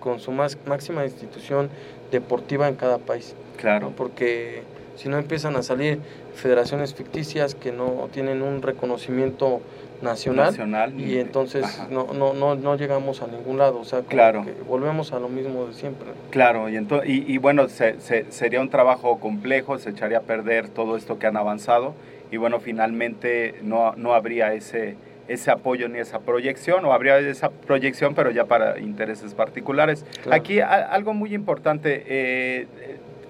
[0.00, 1.68] con su más, máxima institución
[2.10, 3.34] deportiva en cada país.
[3.34, 3.60] ¿no?
[3.60, 3.92] Claro.
[3.96, 4.62] Porque
[4.96, 5.98] si no empiezan a salir
[6.34, 9.60] federaciones ficticias que no tienen un reconocimiento
[10.02, 11.00] nacional, Nacional.
[11.00, 11.88] y entonces Ajá.
[11.90, 14.44] no, no, no, no llegamos a ningún lado, o sea, como Claro.
[14.44, 16.08] que volvemos a lo mismo de siempre.
[16.30, 20.22] Claro, y, ento- y, y bueno, se- se- sería un trabajo complejo, se echaría a
[20.22, 21.94] perder todo esto que han avanzado
[22.30, 24.96] y bueno, finalmente no, no habría ese,
[25.28, 30.04] ese apoyo ni esa proyección, o habría esa proyección, pero ya para intereses particulares.
[30.22, 30.34] Claro.
[30.40, 32.66] Aquí a- algo muy importante, eh,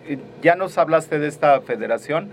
[0.08, 2.28] eh, ya nos hablaste de esta federación,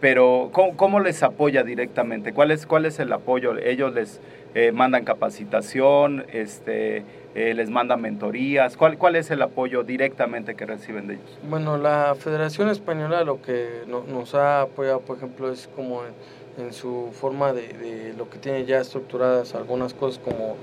[0.00, 2.32] pero ¿cómo, cómo les apoya directamente?
[2.32, 3.56] ¿Cuál es, cuál es el apoyo?
[3.58, 4.20] ¿Ellos les
[4.54, 6.24] eh, mandan capacitación?
[6.32, 8.76] Este, eh, ¿Les mandan mentorías?
[8.76, 11.38] ¿Cuál, ¿Cuál es el apoyo directamente que reciben de ellos?
[11.48, 16.64] Bueno, la Federación Española lo que no- nos ha apoyado, por ejemplo, es como en,
[16.64, 20.56] en su forma de, de lo que tiene ya estructuradas algunas cosas como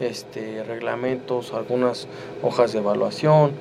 [0.00, 2.08] este reglamentos, algunas
[2.42, 3.52] hojas de evaluación.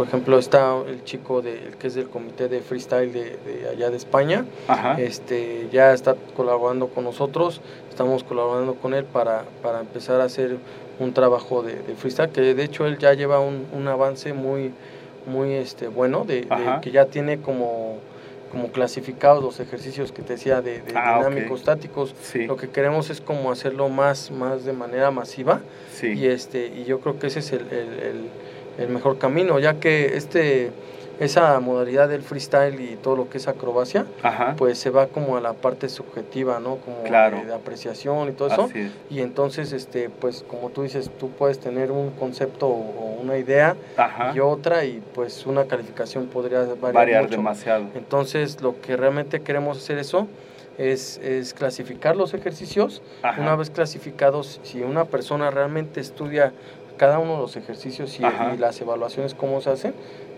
[0.00, 3.68] Por ejemplo, está el chico de, el que es del comité de freestyle de, de
[3.70, 4.98] allá de España, Ajá.
[4.98, 7.60] este, ya está colaborando con nosotros,
[7.90, 10.56] estamos colaborando con él para, para empezar a hacer
[11.00, 14.72] un trabajo de, de freestyle, que de hecho él ya lleva un, un avance muy,
[15.26, 16.48] muy este, bueno, de,
[16.80, 17.98] que ya tiene como,
[18.50, 22.14] como clasificados los ejercicios que te decía de, de Ah, dinámicos, estáticos.
[22.22, 25.60] Sí, Lo que queremos es como hacerlo más, más de manera masiva
[25.92, 26.14] sí.
[26.14, 28.28] y este y yo creo que ese es el, el- el-
[28.80, 30.70] el mejor camino ya que este
[31.20, 34.54] esa modalidad del freestyle y todo lo que es acrobacia Ajá.
[34.56, 37.40] pues se va como a la parte subjetiva no como Claro.
[37.40, 38.90] de, de apreciación y todo eso es.
[39.10, 42.72] y entonces este pues como tú dices tú puedes tener un concepto o
[43.20, 44.32] o una idea Ajá.
[44.34, 47.36] y otra y pues una calificación podría variar, Variar mucho.
[47.36, 47.84] demasiado.
[47.94, 50.26] entonces lo que realmente queremos hacer eso
[50.78, 53.38] es, es clasificar los ejercicios Ajá.
[53.42, 56.54] una vez clasificados, si una persona realmente estudia
[57.00, 59.94] cada uno de los ejercicios y, y las evaluaciones cómo se hacen,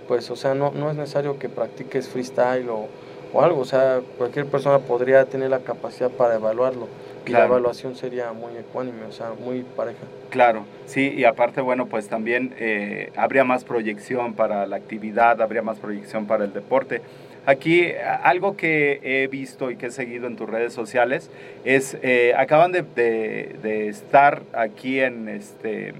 [0.07, 2.87] pues o sea, no, no es necesario que practiques freestyle o,
[3.33, 6.87] o algo, o sea, cualquier persona podría tener la capacidad para evaluarlo
[7.27, 7.47] y la Claro.
[7.55, 10.05] evaluación sería muy ecuánime, o sea, muy pareja.
[10.31, 15.63] Claro, sí, y aparte, bueno, pues también eh, habría más proyección para la actividad, habría
[15.63, 17.03] más proyección para el deporte.
[17.45, 17.89] Aquí
[18.23, 21.29] algo que he visto y que he seguido en tus redes sociales
[21.65, 25.93] es, eh, acaban de, de- de estar aquí en, este,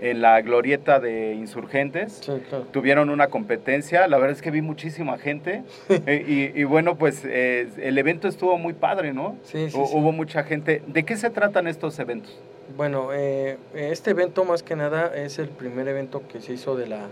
[0.00, 2.20] en la glorieta de insurgentes.
[2.22, 2.66] Sí, claro.
[2.70, 7.22] Tuvieron una competencia, la verdad es que vi muchísima gente eh, y, y bueno, pues
[7.24, 9.36] eh, el evento estuvo muy padre, ¿no?
[9.44, 9.76] Sí, sí.
[9.76, 10.82] Hubo mucha gente.
[10.86, 12.38] ¿De qué se tratan estos eventos?
[12.76, 16.86] Bueno, eh, este evento más que nada es el primer evento que se hizo de
[16.86, 17.06] la,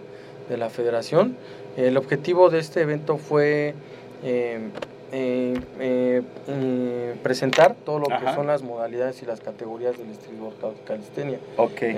[0.49, 1.37] de la federación.
[1.77, 3.75] El objetivo de este evento fue
[5.13, 8.25] eh, eh, mm, presentar todo lo Ajá.
[8.27, 11.39] que son las modalidades y las categorías del streetball cal- calistenia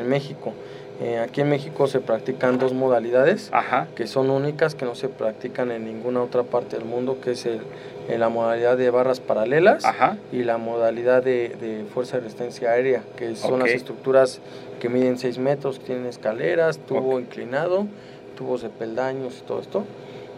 [0.00, 0.52] en México.
[1.00, 3.86] Eh, aquí en México se practican dos modalidades Ajá.
[3.94, 7.46] que son únicas, que no se practican en ninguna otra parte del mundo, que es
[7.46, 7.60] el,
[8.08, 10.16] en la modalidad de barras paralelas Ajá.
[10.32, 14.40] y la modalidad de, de fuerza de resistencia aérea, que son las estructuras
[14.80, 17.86] que miden 6 metros, que tienen escaleras, tubo inclinado,
[18.36, 19.84] tubos de peldaños y todo esto.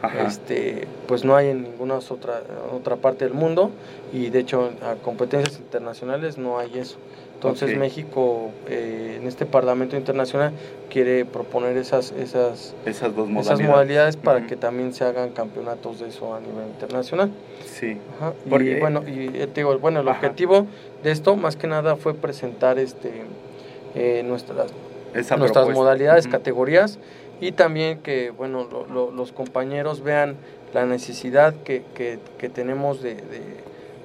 [0.02, 0.26] Ajá.
[0.26, 2.42] Este, pues no hay en ninguna otra,
[2.74, 3.70] otra parte del mundo
[4.12, 6.96] y de hecho a competencias internacionales no hay eso.
[7.34, 7.74] Entonces.
[7.78, 10.52] México eh, en este Parlamento Internacional
[10.90, 14.16] quiere proponer esas, esas, Esas dos esas modalidades.
[14.18, 17.30] para que también se hagan campeonatos de eso a nivel internacional.
[17.64, 17.96] Sí.
[18.18, 20.18] Ajá, Porque- Y bueno, y eh, te digo, bueno, el Ajá.
[20.18, 20.66] objetivo
[21.02, 23.10] de esto más que nada fue presentar este
[23.94, 24.70] eh, nuestras
[25.14, 25.72] Esa nuestras propuesta.
[25.82, 26.98] modalidades, categorías
[27.40, 30.36] y también que bueno lo- lo- los compañeros vean
[30.74, 33.60] la necesidad que, que- que tenemos de, de-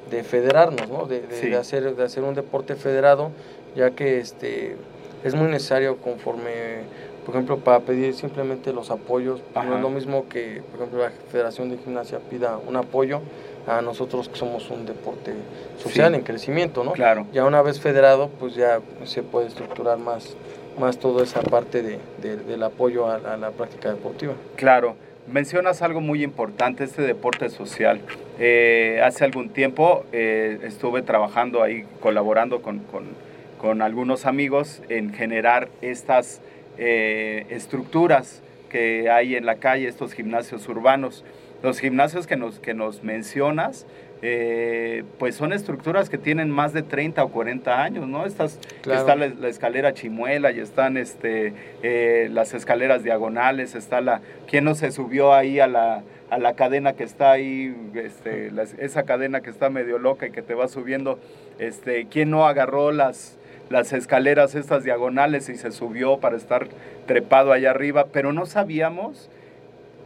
[0.09, 1.05] de federarnos, ¿no?
[1.07, 1.49] de, de- Sí.
[1.49, 3.31] de hacer, de hacer un deporte federado,
[3.75, 4.75] ya que este
[5.23, 6.83] es muy necesario conforme,
[7.25, 11.01] por ejemplo, para pedir simplemente los apoyos, pues, no es lo mismo que, por ejemplo,
[11.01, 13.21] la Federación de Gimnasia pida un apoyo
[13.65, 15.33] a nosotros que somos un deporte
[15.81, 16.19] social Sí.
[16.19, 16.91] en crecimiento, ¿no?
[16.91, 17.25] Claro.
[17.33, 20.35] Ya una vez federado, pues ya se puede estructurar más,
[20.79, 24.33] más toda esa parte de, de- del apoyo a, la práctica deportiva.
[24.55, 24.95] Claro,
[25.31, 28.01] mencionas algo muy importante, este deporte social.
[28.39, 33.25] Eh, hace algún tiempo eh, estuve trabajando ahí, colaborando con, con-
[33.59, 36.41] con algunos amigos en generar estas
[36.77, 41.23] eh, estructuras que hay en la calle, estos gimnasios urbanos.
[41.63, 43.87] Los gimnasios que nos, que nos mencionas,
[44.27, 48.25] eh, pues son estructuras que tienen más de 30 o 40 años, ¿no?
[48.25, 48.99] Estas, Claro.
[49.01, 54.21] está la, la escalera chimuela y están este, eh, las escaleras diagonales, está la...
[54.49, 59.03] ¿Quién no se subió ahí a la, a la cadena que está ahí, este, esa
[59.03, 61.19] cadena que está medio loca y que te va subiendo?
[61.59, 63.37] Este, ¿Quién no agarró las,
[63.69, 66.67] las escaleras estas diagonales y se subió para estar
[67.05, 68.07] trepado allá arriba?
[68.11, 69.29] Pero no sabíamos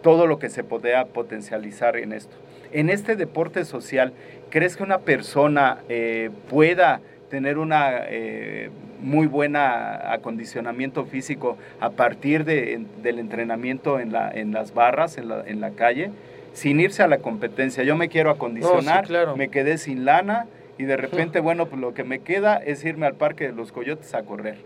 [0.03, 2.35] todo lo que se podía potencializar en esto.
[2.71, 4.13] En este deporte social,
[4.49, 8.69] ¿crees que una persona eh, pueda tener una eh,
[9.01, 15.29] muy buena acondicionamiento físico a partir de- del entrenamiento en, la, en las barras, en
[15.29, 16.11] la, en la calle,
[16.53, 17.83] sin irse a la competencia?
[17.83, 19.35] Yo me quiero acondicionar, claro.
[19.37, 23.05] me quedé sin lana y de repente, bueno, pues lo que me queda es irme
[23.05, 24.57] al Parque de los Coyotes a correr.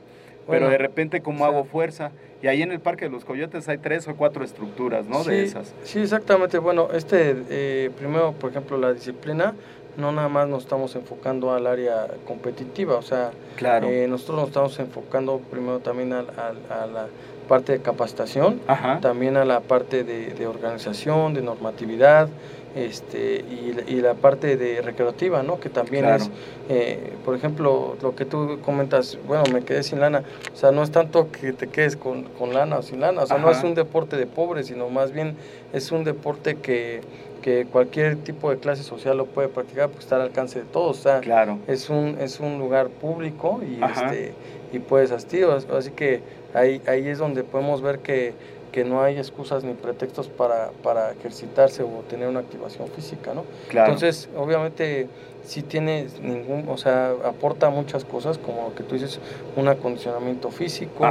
[0.48, 2.12] Pero de repente, ¿cómo o sea- hago fuerza?
[2.42, 5.24] Y ahí en el Parque de los Coyotes hay tres o cuatro estructuras, ¿no?
[5.24, 5.74] sí, De esas.
[5.84, 6.58] Sí, exactamente.
[6.58, 9.54] Bueno, este, eh, primero, por ejemplo, la disciplina,
[9.96, 13.88] no nada más nos estamos enfocando al área competitiva, o sea, Claro.
[13.88, 17.08] eh, nosotros nos estamos enfocando primero también al- al- a la
[17.48, 19.00] parte de capacitación, Ajá.
[19.02, 22.28] también a la parte de, de organización, de normatividad,
[22.76, 25.60] este, y, la- y la parte de recreativa, ¿no?
[25.60, 26.24] Que también Claro.
[26.24, 26.32] es,
[26.70, 30.84] eh, por ejemplo, lo que tú comentas, bueno, me quedé sin lana, o sea, no
[30.84, 33.64] es tanto que te quedes con, con lana o sin lana, o sea, no es
[33.64, 35.36] un deporte de pobres, sino más bien
[35.72, 37.02] es un deporte que,
[37.42, 41.00] que cualquier tipo de clase social lo puede practicar porque está al alcance de todos,
[41.00, 41.60] o sea, Claro.
[41.68, 44.06] es un, es un lugar público y, Ajá.
[44.14, 44.34] este,
[44.72, 45.46] y puedes asistir.
[45.78, 46.22] Así que
[46.54, 48.34] ahí, ahí es donde podemos ver que,
[48.74, 53.46] que no hay excusas ni pretextos para, para ejercitarse o tener una activación física, ¿no?
[53.70, 53.94] Claro.
[53.94, 55.08] Entonces, obviamente,
[55.46, 59.20] si tiene ningún, o sea, aporta muchas cosas, como lo que tú dices,
[59.56, 61.08] un acondicionamiento físico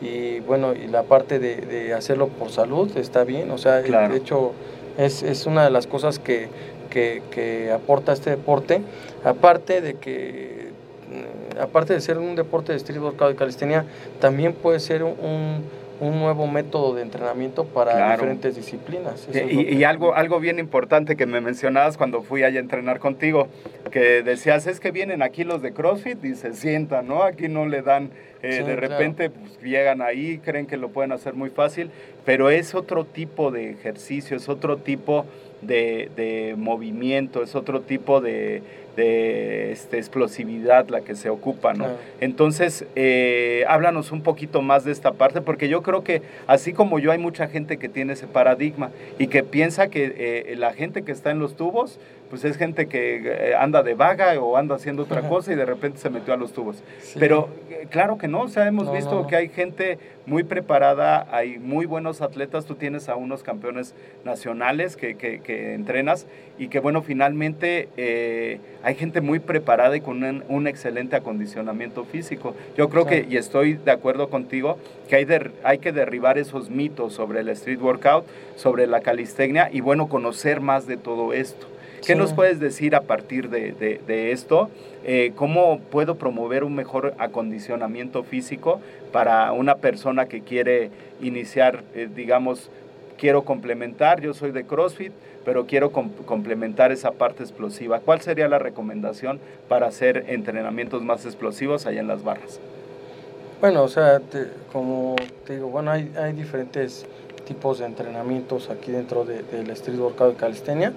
[0.00, 3.82] y, y, bueno, y la parte de, de hacerlo por salud está bien, o sea,
[3.82, 4.12] Claro.
[4.12, 4.52] de hecho,
[4.96, 6.48] es, es una de las cosas que,
[6.90, 8.82] que, que aporta este deporte,
[9.24, 10.68] aparte de que,
[11.10, 13.84] mm, aparte de ser un deporte de street workout y calistenia,
[14.20, 15.64] también puede ser un, un
[16.00, 18.12] nuevo método de entrenamiento para Claro.
[18.14, 19.28] diferentes disciplinas.
[19.28, 23.48] Eso Y, algo, algo bien importante que me mencionabas cuando fui allá a entrenar contigo,
[23.90, 27.22] que decías, es que vienen aquí los de CrossFit y se sientan, ¿no?
[27.22, 28.10] Aquí no le dan,
[28.42, 28.80] eh, Sí, de claro.
[28.80, 31.90] repente pues, llegan ahí, creen que lo pueden hacer muy fácil,
[32.24, 35.24] pero es otro tipo de ejercicio, es otro tipo
[35.62, 38.62] de, de movimiento, es otro tipo de,
[38.96, 41.84] de, este, explosividad la que se ocupa, ¿no?
[41.84, 41.98] Claro.
[42.20, 46.98] Entonces, eh, háblanos un poquito más de esta parte, porque yo creo que así como
[46.98, 51.02] yo hay mucha gente que tiene ese paradigma y que piensa que eh, la gente
[51.02, 51.98] que está en los tubos,
[52.34, 55.64] pues es gente que eh, anda de vaga o anda haciendo otra cosa y de
[55.64, 56.82] repente se metió a los tubos.
[57.00, 57.16] Sí.
[57.20, 60.42] Pero eh, claro que no, o sea, hemos No, visto no, que hay gente muy
[60.42, 63.94] preparada, hay muy buenos atletas, tú tienes a unos campeones
[64.24, 66.26] nacionales que, que- que entrenas
[66.58, 72.04] y que bueno, finalmente eh, hay gente muy preparada y con un, un excelente acondicionamiento
[72.04, 72.56] físico.
[72.76, 74.76] Yo creo que, y estoy de acuerdo contigo,
[75.08, 78.24] que hay, der- hay que derribar esos mitos sobre el street workout,
[78.56, 81.68] sobre la calistenia y bueno, conocer más de todo esto.
[82.06, 82.18] ¿Qué Sí.
[82.18, 84.68] nos puedes decir a partir de, de- de esto?
[85.04, 88.80] Eh, ¿Cómo puedo promover un mejor acondicionamiento físico
[89.12, 90.90] para una persona que quiere
[91.22, 92.70] iniciar, eh, digamos,
[93.18, 95.12] quiero complementar, yo soy de CrossFit,
[95.44, 98.00] pero quiero com- complementar esa parte explosiva?
[98.00, 102.60] ¿Cuál sería la recomendación para hacer entrenamientos más explosivos allá en las barras?
[103.60, 107.06] Bueno, o sea, te- como te digo, bueno, hay, hay diferentes
[107.46, 110.92] tipos de entrenamientos aquí dentro de- del Street Workout de Calistenia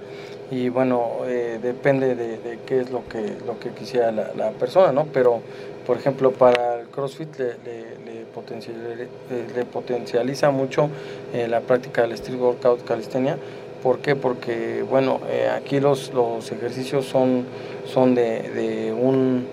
[0.51, 4.51] y bueno, eh, depende de, de qué es lo que, lo que quisiera la, la
[4.51, 5.05] persona, ¿no?
[5.13, 5.41] Pero,
[5.85, 8.75] por ejemplo, para el CrossFit le, le- le potencial-
[9.29, 10.89] eh, le potencializa mucho
[11.33, 13.37] eh, la práctica del Street Workout Calistenia.
[13.83, 14.15] ¿Por qué?
[14.15, 17.45] Porque, bueno, eh, aquí los, los ejercicios son,
[17.85, 19.45] son de, de un,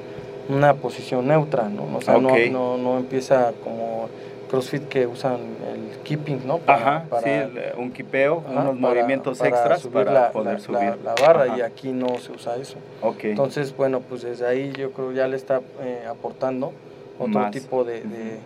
[0.48, 1.96] una posición neutra, ¿no?
[1.96, 4.08] O sea, no- no, no empieza como
[4.48, 5.34] CrossFit que usan
[5.72, 6.58] el keeping, ¿no?
[6.58, 10.12] Para- Ajá, para- sí, el, eh, un ajá, unos para- movimientos para extras subir para
[10.12, 10.78] la, poder la- subir.
[10.80, 11.58] la- la barra Ajá.
[11.58, 12.76] y aquí no se usa eso.
[13.02, 16.72] Ok, Entonces, bueno, pues desde ahí yo creo ya le está eh, aportando
[17.18, 17.50] otro Más.
[17.50, 18.38] tipo de, de-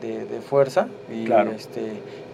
[0.00, 1.52] de- de fuerza y Claro.
[1.52, 1.80] este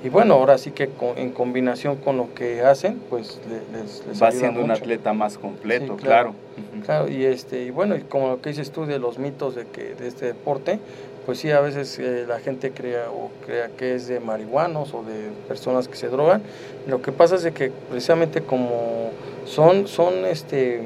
[0.03, 4.07] y bueno, ahora sí que con- en combinación con lo que hacen, pues le- les,
[4.07, 6.33] les va ayuda siendo un atleta más completo, Sí, claro.
[6.33, 6.85] claro.
[6.87, 9.67] Claro, y este y bueno, y como lo que dices tú de los mitos de
[9.67, 10.79] que de este deporte,
[11.27, 15.03] pues sí a veces eh, la gente crea o crea que es de marihuanos o
[15.03, 16.43] de personas que se drogan.
[16.87, 19.11] Lo que pasa es que precisamente como
[19.45, 20.83] son son este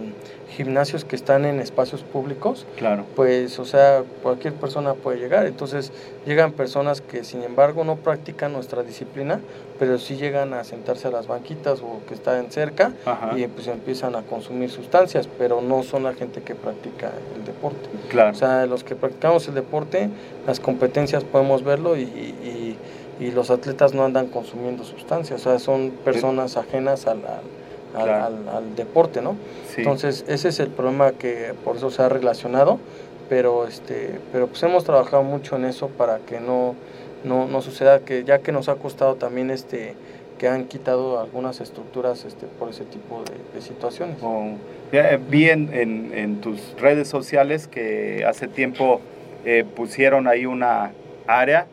[0.56, 5.46] gimnasios que están en espacios públicos, Claro, pues, o sea, cualquier persona puede llegar.
[5.46, 5.92] Entonces,
[6.26, 9.40] llegan personas que, sin embargo, no practican nuestra disciplina,
[9.78, 13.36] pero sí llegan a sentarse a las banquitas o que están cerca Ajá.
[13.36, 17.88] y pues empiezan a consumir sustancias, pero no son la gente que practica el deporte.
[18.08, 18.30] claro.
[18.30, 20.08] O sea, los que practicamos el deporte,
[20.46, 22.78] las competencias podemos verlo y, y-
[23.20, 27.42] y los atletas no andan consumiendo sustancias, o sea, son personas ajenas al- al-
[28.02, 28.24] Claro.
[28.24, 29.36] al- al deporte, ¿no?
[29.68, 29.82] sí.
[29.82, 32.78] Entonces, ese es el problema que por eso se ha relacionado,
[33.28, 36.74] pero este, pero pues hemos trabajado mucho en eso para que no,
[37.24, 39.94] no, no suceda que ya que nos ha costado también este
[40.38, 44.16] que han quitado algunas estructuras este por ese tipo de, de situaciones.
[44.20, 44.48] Oh,
[44.92, 49.00] ya, eh, vi en, en- en tus redes sociales que hace tiempo
[49.44, 50.90] eh, pusieron ahí una
[51.28, 51.66] área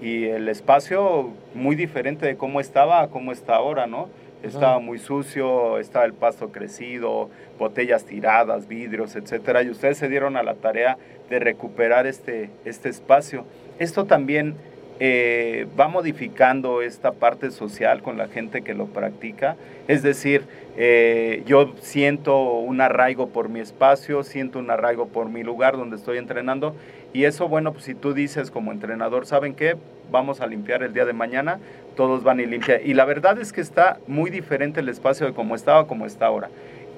[0.00, 4.08] y el espacio muy diferente de cómo estaba a cómo está ahora, ¿no?
[4.44, 10.36] Estaba muy sucio, estaba el pasto crecido, botellas tiradas, vidrios, etcétera, y ustedes se dieron
[10.36, 10.98] a la tarea
[11.30, 13.46] de recuperar este, este espacio.
[13.78, 14.54] Esto también
[15.00, 19.56] eh, va modificando esta parte social con la gente que lo practica.
[19.88, 20.44] Es decir,
[20.76, 25.96] eh, yo siento un arraigo por mi espacio, siento un arraigo por mi lugar donde
[25.96, 26.76] estoy entrenando.
[27.14, 29.76] Y eso, bueno, pues si tú dices como entrenador, ¿saben qué?
[30.10, 31.60] Vamos a limpiar el día de mañana,
[31.94, 32.80] todos van y limpian.
[32.84, 36.06] Y la verdad es que está muy diferente el espacio de cómo estaba a cómo
[36.06, 36.50] está ahora.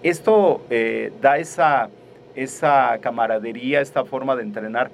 [0.03, 1.91] Esto eh, da esa,
[2.35, 4.91] esa camaradería, esta forma de entrenar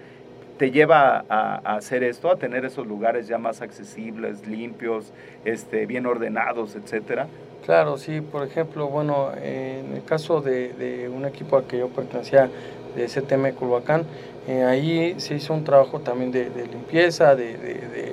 [0.58, 5.12] te lleva a, hacer esto, a tener esos lugares ya más accesibles, limpios,
[5.44, 7.28] este, bien ordenados, etcétera.
[7.64, 11.88] Claro, sí, por ejemplo, bueno, en el caso de, de un equipo al que yo
[11.88, 12.50] pertenecía,
[12.94, 14.04] de CTM Culhuacán,
[14.48, 18.12] eh, ahí se hizo un trabajo también de, de limpieza, de, de, de-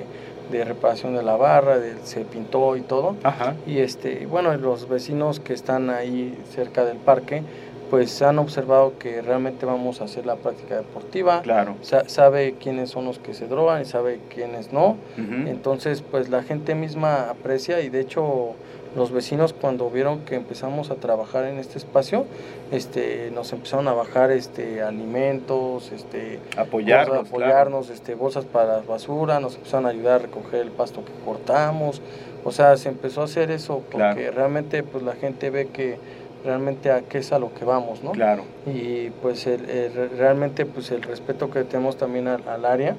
[0.50, 3.14] de reparación de la barra, de- se pintó y todo.
[3.22, 3.54] Ajá.
[3.68, 7.44] Y este, bueno, los vecinos que están ahí cerca del parque,
[7.88, 11.42] pues han observado que realmente vamos a hacer la práctica deportiva.
[11.42, 11.76] Claro.
[11.82, 14.96] Sa- sabe quiénes son los que se drogan y sabe quiénes no.
[15.16, 18.54] Entonces, pues la gente misma aprecia y de hecho
[18.96, 22.24] los vecinos cuando vieron que empezamos a trabajar en este espacio,
[22.72, 29.40] este, nos empezaron a bajar este, alimentos, este, Apoyarnos, bolsas- apoyarnos, este, bolsas para basura,
[29.40, 32.02] nos empezaron a ayudar a recoger el pasto que cortamos,
[32.44, 34.32] o sea, se empezó a hacer eso porque Claro.
[34.32, 35.98] realmente pues la gente ve que
[36.44, 38.12] realmente a qué es a lo que vamos, ¿no?
[38.12, 38.44] Claro.
[38.66, 42.96] y pues el, el- re- realmente pues el respeto que tenemos también al, al área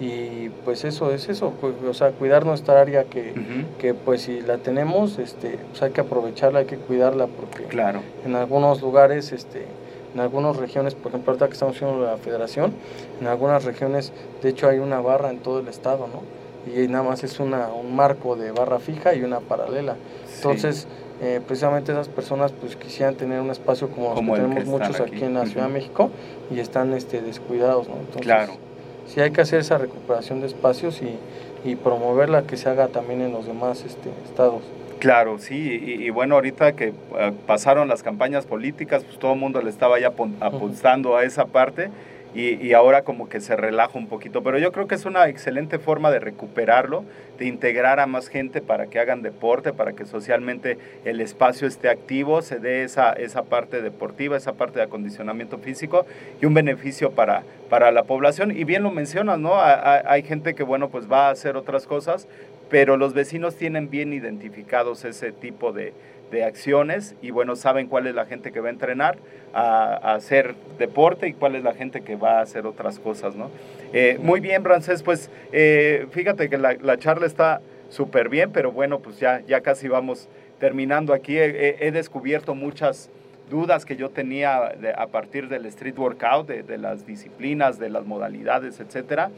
[0.00, 3.32] y pues eso es eso cu- o sea cuidar nuestra área que,
[3.78, 8.00] que pues si la tenemos este pues hay que aprovecharla hay que cuidarla porque Claro.
[8.24, 9.64] en algunos lugares este
[10.14, 12.72] en algunas regiones por ejemplo ahorita que estamos haciendo la federación
[13.20, 16.22] en algunas regiones de hecho hay una barra en todo el estado no
[16.72, 19.94] y nada más es una un marco de barra fija y una paralela
[20.26, 20.36] Sí.
[20.38, 20.88] entonces
[21.22, 24.98] eh, precisamente esas personas pues quisieran tener un espacio como los Como que tenemos muchos
[25.00, 25.24] aquí, aquí.
[25.24, 25.72] en la Ciudad de.
[25.74, 26.10] México
[26.50, 28.54] y están este descuidados no entonces Claro.
[29.06, 31.18] Sí hay que hacer esa recuperación de espacios y,
[31.68, 34.62] y promoverla que se haga también en los demás este, estados.
[34.98, 39.38] Claro, sí, y, y bueno, ahorita que eh, pasaron las campañas políticas, pues todo el
[39.38, 41.90] mundo le estaba ya apostando a esa parte
[42.34, 45.78] y, ahora como que se relaja un poquito, pero yo creo que es una excelente
[45.78, 47.04] forma de recuperarlo,
[47.38, 51.88] de integrar a más gente para que hagan deporte, para que socialmente el espacio esté
[51.88, 56.06] activo, se dé esa, esa parte deportiva, esa parte de acondicionamiento físico
[56.42, 58.50] y un beneficio para, para la población.
[58.50, 59.54] Y bien lo mencionas, ¿no?
[59.54, 62.26] Ha- ha- hay gente que, bueno, pues va a hacer otras cosas,
[62.68, 65.92] pero los vecinos tienen bien identificados ese tipo de,
[66.34, 69.16] de acciones y bueno, saben cuál es la gente que va a entrenar
[69.54, 73.36] a, a hacer deporte y cuál es la gente que va a hacer otras cosas,
[73.36, 73.50] ¿no?
[73.92, 78.72] Eh, muy bien, Francés, pues eh, fíjate que la, la charla está súper bien, pero
[78.72, 80.28] bueno, pues ya, ya casi vamos
[80.58, 81.38] terminando aquí.
[81.38, 83.08] He, descubierto muchas
[83.48, 88.04] dudas que yo tenía a partir del street workout, de, de, las disciplinas, de las
[88.04, 89.30] modalidades, etcétera.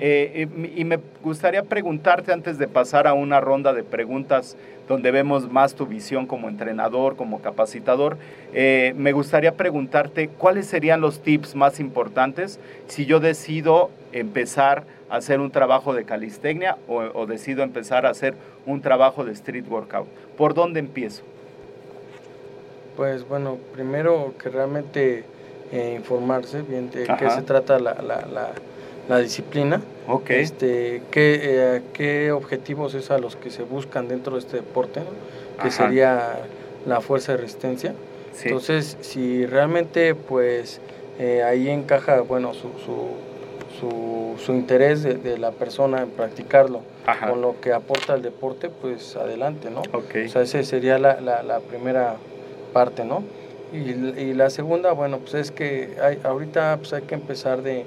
[0.00, 4.56] Eh, y, y, me gustaría preguntarte antes de pasar a una ronda de preguntas
[4.88, 8.18] donde vemos más tu visión como entrenador, como capacitador,
[8.52, 15.16] eh, me gustaría preguntarte cuáles serían los tips más importantes si yo decido empezar a
[15.16, 18.34] hacer un trabajo de calistenia o, o decido empezar a hacer
[18.66, 20.06] un trabajo de street workout.
[20.36, 21.22] ¿Por dónde empiezo?
[22.96, 25.24] Pues bueno, primero que realmente
[25.72, 27.16] eh, informarse bien de Ajá.
[27.16, 28.50] qué se trata la, la, la,
[29.08, 30.40] la disciplina, okay.
[30.40, 35.00] este, qué, eh, qué objetivos es a los que se buscan dentro de este deporte,
[35.00, 35.06] ¿no?
[35.62, 35.70] que Ajá.
[35.70, 36.38] sería
[36.86, 37.94] la fuerza de resistencia.
[38.32, 38.48] Sí.
[38.48, 40.80] Entonces, si realmente pues
[41.18, 43.10] eh, ahí encaja, bueno, su, su,
[43.78, 47.28] su, su interés de, de, la persona en practicarlo Ajá.
[47.28, 49.82] con lo que aporta el deporte, pues adelante, ¿no?
[49.92, 50.26] Okay.
[50.26, 52.16] O sea, esa sería la, la, la primera
[52.72, 53.22] parte, ¿no?
[53.72, 57.84] Y, y, la segunda, bueno, pues es que hay, ahorita pues hay que empezar de,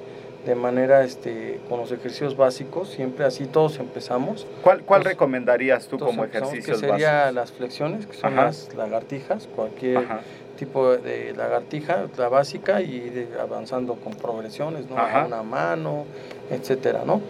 [0.47, 4.47] de manera, este, con los ejercicios básicos, siempre así todos empezamos.
[4.63, 7.35] ¿Cuál, cuál recomendarías tú como ejercicios que sería básicos?
[7.35, 8.45] las flexiones, que son Ajá.
[8.45, 10.21] las lagartijas, cualquier Ajá.
[10.57, 14.97] tipo de lagartija, la básica, y de, avanzando con progresiones, ¿no?
[14.97, 16.05] A una mano,
[16.49, 17.21] etcétera, ¿no?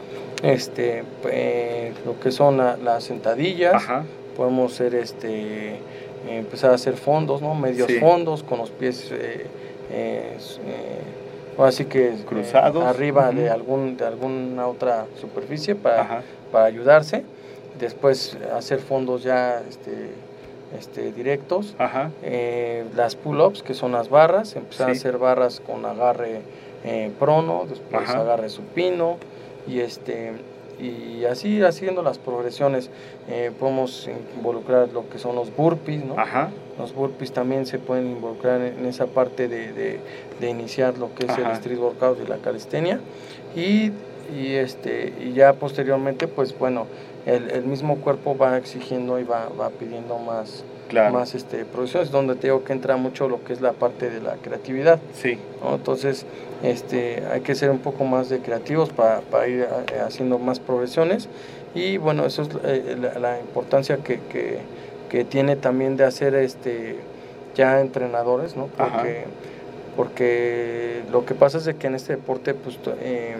[0.44, 3.84] Este, eh, lo que son la, las sentadillas,
[4.36, 5.80] podemos hacer este
[6.30, 7.56] empezar a hacer fondos, ¿no?
[7.56, 8.00] Medios sí.
[8.00, 9.46] fondos con los pies eh,
[9.90, 10.38] eh,
[11.66, 13.36] así que cruzados arriba uh -huh.
[13.36, 17.24] de algún de alguna otra superficie para, para ayudarse.
[17.80, 20.12] Después hacer fondos ya este,
[20.78, 21.76] este, directos.
[22.24, 24.92] Eh, las pull-ups, que son las barras, empezar sí.
[24.92, 26.42] a hacer barras con agarre
[27.20, 28.22] prono, después Ajá.
[28.22, 29.18] agarre supino
[29.68, 30.34] y este
[30.80, 32.90] y así haciendo las progresiones
[33.28, 36.18] eh, podemos involucrar lo que son los burpees, ¿no?
[36.18, 36.50] Ajá.
[36.78, 40.00] Los burpees también se pueden involucrar en, esa parte de, de,
[40.40, 41.42] de iniciar lo que es Ajá.
[41.42, 43.00] el street workout y la calistenia
[43.56, 43.92] y,
[44.36, 46.86] y, este, y ya posteriormente pues bueno,
[47.26, 51.14] el, el mismo cuerpo va exigiendo y va, va pidiendo más, claro.
[51.14, 54.36] más este, producciones, donde tengo que entra mucho lo que es la parte de la
[54.36, 55.00] creatividad.
[55.14, 55.38] Sí.
[55.62, 55.76] ¿no?
[55.76, 56.26] Entonces,
[56.64, 60.60] este, hay que ser un poco más de creativos para, para ir eh, haciendo más
[60.60, 61.28] progresiones
[61.76, 64.60] y bueno, eso es eh, la, la, importancia que, que,
[65.10, 66.98] que, tiene también de hacer este,
[67.56, 68.68] ya entrenadores, ¿no?
[68.68, 69.26] Porque,
[69.96, 73.36] porque lo que pasa es de que en este deporte, pues, eh,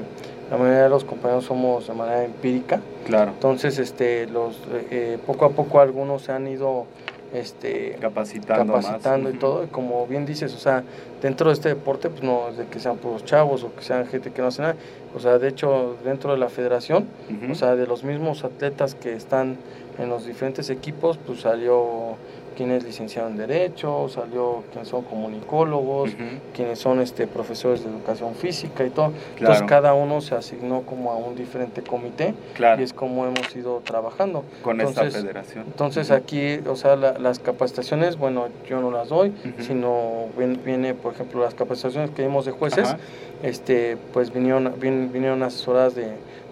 [0.50, 2.82] la mayoría de los compañeros somos de manera empírica.
[3.06, 3.32] Claro.
[3.32, 4.60] Entonces, este, los,
[4.92, 6.86] eh, poco a poco algunos se han ido
[7.34, 10.84] este, capacitando, capacitando y todo, y como bien dices, o sea,
[11.22, 14.08] dentro de este deporte, pues no es de que sean puros chavos o que sean
[14.08, 14.76] gente que no hace nada,
[15.16, 17.52] o sea, de hecho, dentro de la federación, uh -huh.
[17.52, 19.58] o sea, de los mismos atletas que están
[19.98, 22.16] en los diferentes equipos, pues salió
[22.58, 26.40] quien es licenciado en Derecho, salió quienes son comunicólogos, uh -huh.
[26.56, 29.12] quienes son este, profesores de educación física y todo.
[29.12, 29.54] Claro.
[29.54, 32.82] Entonces cada uno se asignó como a un diferente comité claro.
[32.82, 34.44] y es como hemos ido trabajando.
[34.64, 35.66] Con entonces, esta federación.
[35.68, 36.18] Entonces uh -huh.
[36.18, 41.14] aquí, o sea, la, las capacitaciones, bueno, yo no las doy, sino viene, viene, por
[41.14, 42.96] ejemplo, las capacitaciones que dimos de jueces,
[43.44, 46.08] este, pues vinieron, vinieron, vinieron asesoradas de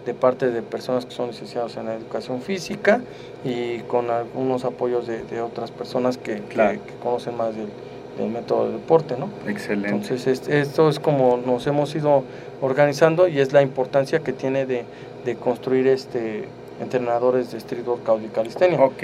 [0.06, 3.02] de parte de personas que son licenciados en la educación física
[3.44, 6.80] y con algunos apoyos de, de otras personas que, claro.
[6.80, 7.68] que, que, conocen más del,
[8.18, 9.30] del, método de deporte, ¿no?
[9.48, 9.90] Excelente.
[9.90, 12.24] Entonces, esto es como nos hemos ido
[12.62, 14.86] organizando y es la importancia que tiene de,
[15.26, 16.46] de construir este
[16.82, 18.80] entrenadores de street workout y calistenia.
[18.80, 19.04] Ok.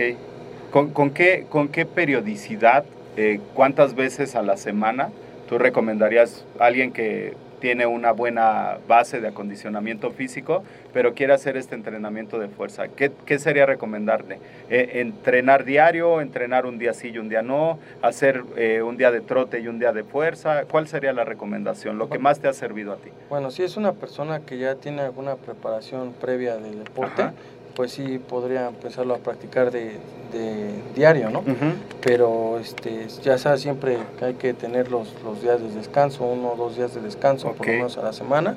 [0.72, 2.86] ¿Con, con, qué, con qué periodicidad,
[3.18, 5.10] eh, cuántas veces a la semana
[5.50, 11.56] tú recomendarías a alguien que tiene una buena base de acondicionamiento físico, pero quiere hacer
[11.56, 12.90] este entrenamiento de fuerza.
[12.90, 14.40] ¿Qué, qué sería recomendarle?
[14.70, 17.80] Eh, ¿Entrenar diario, entrenar un día sí y un día no?
[18.02, 20.66] ¿Hacer eh, un día de trote y un día de fuerza?
[20.66, 21.98] ¿Cuál sería la recomendación?
[21.98, 23.12] Lo que más te ha servido a ti.
[23.30, 27.34] Bueno, si es una persona que ya tiene alguna preparación previa del deporte, Ajá
[27.76, 29.98] pues sí podría empezarlo a practicar de,
[30.32, 31.40] de diario, ¿no?
[31.40, 31.74] Uh -huh.
[32.02, 36.54] Pero este, ya sabes, siempre que hay que tener los, los días de descanso, uno
[36.54, 37.58] o dos días de descanso okay.
[37.58, 38.56] por lo menos a la semana.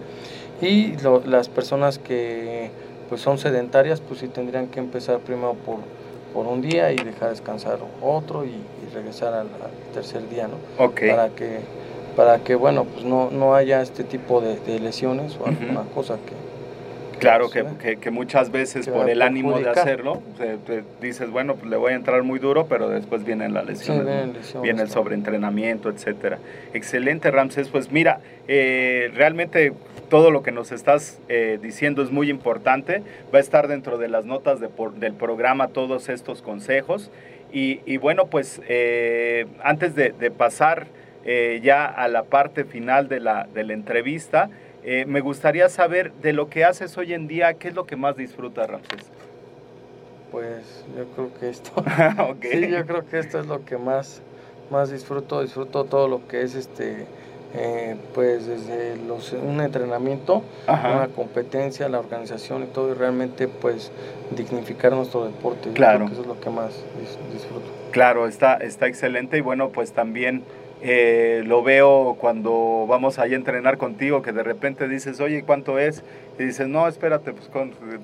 [0.60, 2.70] Y lo, las personas que
[3.08, 5.78] pues son sedentarias, pues sí tendrían que empezar primero por,
[6.32, 10.84] por un día y dejar descansar otro y, y regresar al, al, tercer día, ¿no?
[10.84, 11.10] Okay.
[11.10, 11.60] Para que,
[12.16, 15.84] para que bueno, pues no, no haya este tipo de, de lesiones o alguna uh
[15.84, 15.94] -huh.
[15.94, 16.43] cosa que
[17.18, 21.54] Claro, que, que, que, muchas veces por el ánimo de hacerlo, te, te dices, bueno,
[21.56, 24.62] pues le voy a entrar muy duro, pero después vienen las lesiones, sí, viene, lesiones,
[24.62, 26.38] viene el sobreentrenamiento, etcétera.
[26.72, 27.68] Excelente, Ramses.
[27.68, 29.72] Pues mira, eh, realmente
[30.08, 33.02] todo lo que nos estás eh, diciendo es muy importante.
[33.34, 37.10] Va a estar dentro de las notas de del programa todos estos consejos.
[37.52, 40.88] Y, bueno, pues eh, antes de, pasar
[41.24, 44.50] eh, ya a la parte final de la, de la entrevista,
[45.06, 48.16] me gustaría saber de lo que haces hoy en día, ¿qué es lo que más
[48.16, 49.10] disfrutas, Ramsés?
[50.30, 51.70] Pues yo creo que esto,
[52.42, 54.20] sí, yo creo que esto es lo que más,
[54.70, 57.06] más disfruto, disfruto todo lo que es este
[57.56, 63.92] eh, pues desde los, un entrenamiento, una competencia, la organización y todo, y realmente pues
[64.36, 65.70] dignificar nuestro deporte.
[65.70, 66.06] Claro.
[66.06, 66.84] eso es lo que más
[67.32, 67.66] disfruto.
[67.92, 70.42] Claro, está, está excelente y bueno, pues también
[70.86, 75.78] eh, lo veo cuando vamos ahí a entrenar contigo, que de repente dices, oye, ¿cuánto
[75.78, 76.04] es?
[76.38, 77.48] Y dices, no, espérate, pues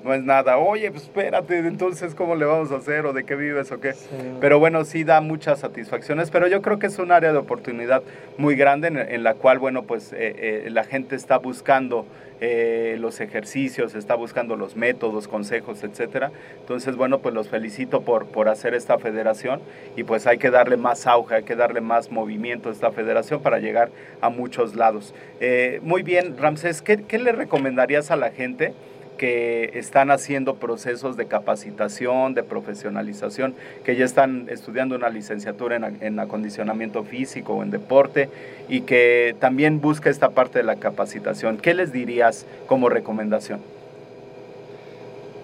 [0.03, 0.57] no es nada.
[0.57, 3.05] Oye, pues espérate, entonces, ¿cómo le vamos a hacer?
[3.05, 3.93] ¿O de qué vives o qué?
[4.39, 8.01] Pero bueno, sí da muchas satisfacciones, pero yo creo que es un área de oportunidad
[8.39, 12.07] muy grande en, la cual, bueno, pues eh, eh, la gente está buscando
[12.41, 16.31] eh, los ejercicios, está buscando los métodos, consejos, etcétera.
[16.59, 19.61] Entonces, bueno, pues los felicito por, por hacer esta federación
[19.95, 23.41] y pues hay que darle más auge, hay que darle más movimiento a esta federación
[23.41, 25.13] para llegar a muchos lados.
[25.39, 28.73] Eh, muy bien, Ramsés, ¿qué, ¿qué le recomendarías a la gente?
[29.21, 33.53] Que están haciendo procesos de capacitación, de profesionalización,
[33.83, 38.29] que ya están estudiando una licenciatura en, acondicionamiento físico o en deporte
[38.67, 41.57] y que también busca esta parte de la capacitación.
[41.57, 43.59] ¿Qué les dirías como recomendación?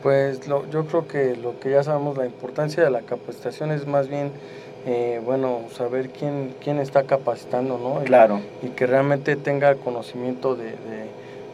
[0.01, 4.07] Pues yo creo que lo que ya sabemos, la importancia de la capacitación es más
[4.07, 4.31] bien,
[4.87, 8.03] eh, bueno, saber quién, quién está capacitando, ¿no?
[8.05, 8.41] claro.
[8.63, 10.73] Y que realmente tenga conocimiento de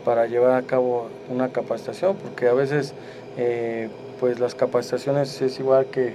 [0.03, 2.93] para llevar a cabo una capacitación, porque a veces
[3.37, 3.89] eh,
[4.19, 6.13] pues las capacitaciones es igual que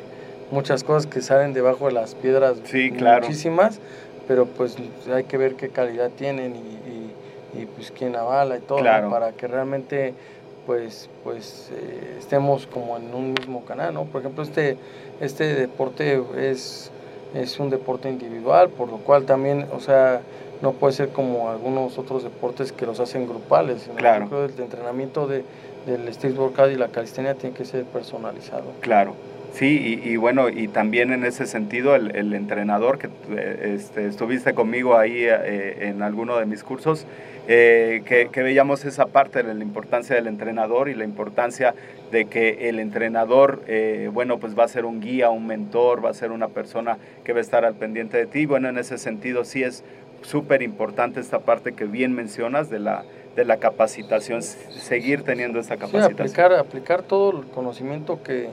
[0.51, 3.23] muchas cosas que salen debajo de las piedras, sí, claro.
[3.23, 3.81] muchísimas,
[4.27, 4.77] pero pues
[5.13, 9.49] hay que ver qué calidad tienen y, y, pues quién avala y todo, para que
[9.49, 10.15] realmente
[10.67, 14.05] pues, pues eh, estemos como en un mismo canal, ¿no?
[14.05, 14.77] Por ejemplo, este,
[15.19, 16.91] este deporte es,
[17.35, 20.21] es un deporte individual, por lo cual también, o sea,
[20.63, 23.89] no puede ser como algunos otros deportes que los hacen grupales.
[23.97, 24.45] Claro.
[24.45, 25.45] el entrenamiento de,
[25.87, 28.73] del street workout y la calistenia tiene que ser personalizado.
[28.81, 29.15] Claro.
[29.53, 34.55] Sí, y, bueno, y también en ese sentido el, el entrenador que eh, este, estuviste
[34.55, 37.07] conmigo ahí eh, en alguno de mis cursos,
[37.49, 41.75] eh, que, que, veíamos esa parte de la importancia del entrenador y la importancia
[42.13, 43.63] de que el entrenador,
[44.13, 47.33] bueno, pues va a ser un guía, un mentor, va a ser una persona que
[47.33, 48.45] va a estar al pendiente de ti.
[48.47, 49.83] Bueno, en ese sentido sí es
[50.23, 53.05] súper importante esta parte que bien mencionas de la,
[53.37, 56.13] de la capacitación, seguir teniendo esta capacitación.
[56.13, 58.49] aplicar, aplicar todo el conocimiento que,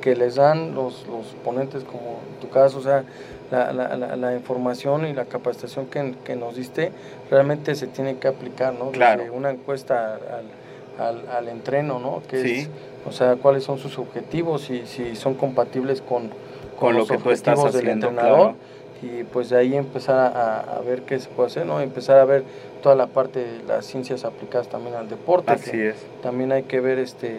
[0.00, 3.04] que les dan los, los, ponentes, como en tu caso, o sea,
[3.50, 6.92] la, la, la, información y la capacitación que, que, nos diste,
[7.30, 8.90] realmente se tiene que aplicar, ¿no?
[8.90, 9.24] Claro.
[9.32, 12.22] una encuesta al, al, al, entreno, ¿no?
[12.28, 12.70] Que es,
[13.06, 16.30] o sea, cuáles son sus objetivos y si son compatibles con,
[16.78, 18.54] con, lo que tú estás haciendo, del entrenador
[19.02, 21.80] y pues de ahí empezar a, ver qué se puede hacer, ¿no?
[21.80, 22.44] Empezar a ver
[22.82, 25.52] toda la parte de las ciencias aplicadas también al deporte.
[25.52, 26.04] Así es.
[26.22, 27.38] También hay que ver este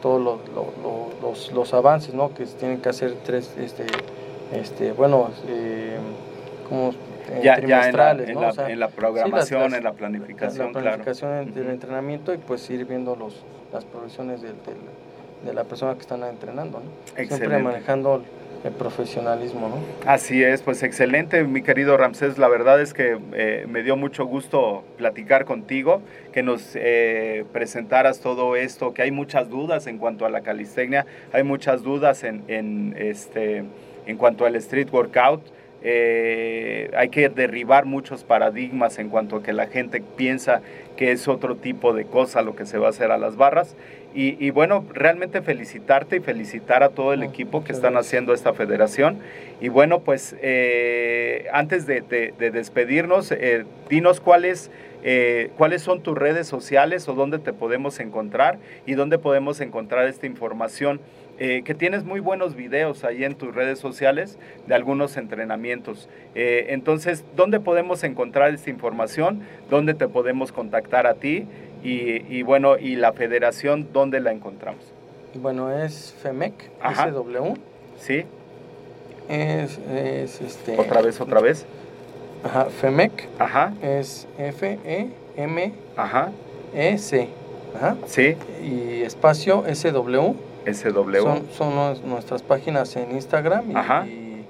[0.00, 0.40] todos
[1.22, 2.32] los, los, avances, ¿no?
[2.32, 3.84] Que tienen que hacer tres, este,
[4.52, 5.96] este bueno, eh,
[6.68, 11.68] como eh, ya, ya en, la, en, la, programación, en la planificación, la planificación del
[11.68, 14.54] entrenamiento y pues ir viendo los, las progresiones del,
[15.44, 17.26] de la persona que están entrenando, ¿no?
[17.26, 18.22] Siempre manejando
[18.64, 20.10] el profesionalismo, ¿no?
[20.10, 22.38] Así es, pues excelente, mi querido Ramsés.
[22.38, 26.02] La verdad es que eh, me dio mucho gusto platicar contigo,
[26.32, 31.06] que nos eh, presentaras todo esto, que hay muchas dudas en cuanto a la calistenia,
[31.32, 33.64] hay muchas dudas en, en este,
[34.06, 35.42] en cuanto al street workout.
[35.82, 40.60] Eh, hay que derribar muchos paradigmas en cuanto a que la gente piensa
[40.96, 43.74] que es otro tipo de cosa lo que se va a hacer a las barras
[44.12, 49.18] y, bueno, realmente felicitarte y felicitar a todo el equipo que están haciendo esta federación.
[49.60, 52.02] Y bueno, pues eh, antes de,
[52.38, 54.72] despedirnos, eh, dinos cuáles,
[55.02, 60.06] eh, cuáles son tus redes sociales o dónde te podemos encontrar y dónde podemos encontrar
[60.06, 61.00] esta información.
[61.38, 66.06] que tienes muy buenos videos ahí en tus redes sociales de algunos entrenamientos.
[66.34, 69.40] entonces, ¿dónde podemos encontrar esta información?
[69.70, 71.46] ¿Dónde te podemos contactar a ti?
[71.82, 74.84] Y, bueno, ¿y la federación dónde la encontramos?
[75.34, 77.54] Bueno, es FEMEC, SW.
[77.98, 78.24] Sí.
[79.28, 80.78] Es, es este...
[80.78, 81.64] Otra vez, otra vez.
[82.44, 83.28] Ajá, FEMEC.
[83.38, 83.72] Ajá.
[83.82, 85.72] Es F-E-M.
[85.96, 86.30] Ajá.
[86.74, 87.28] E-C.
[87.76, 87.96] Ajá.
[88.06, 88.36] Sí.
[88.62, 90.34] Y espacio SW.
[90.72, 91.16] SW.
[91.22, 93.70] Son, son nuestras páginas en Instagram
[94.06, 94.44] y,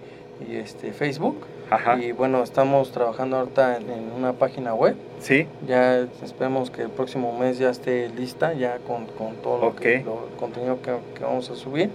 [0.49, 1.36] y, este, Facebook.
[1.70, 1.99] Ajá.
[1.99, 5.47] Y bueno, estamos trabajando ahorita en, en una página web Sí.
[5.68, 10.03] Ya esperemos que el próximo mes ya esté lista, ya con, con todo lo que-
[10.03, 11.91] lo- el contenido que, que vamos a subir.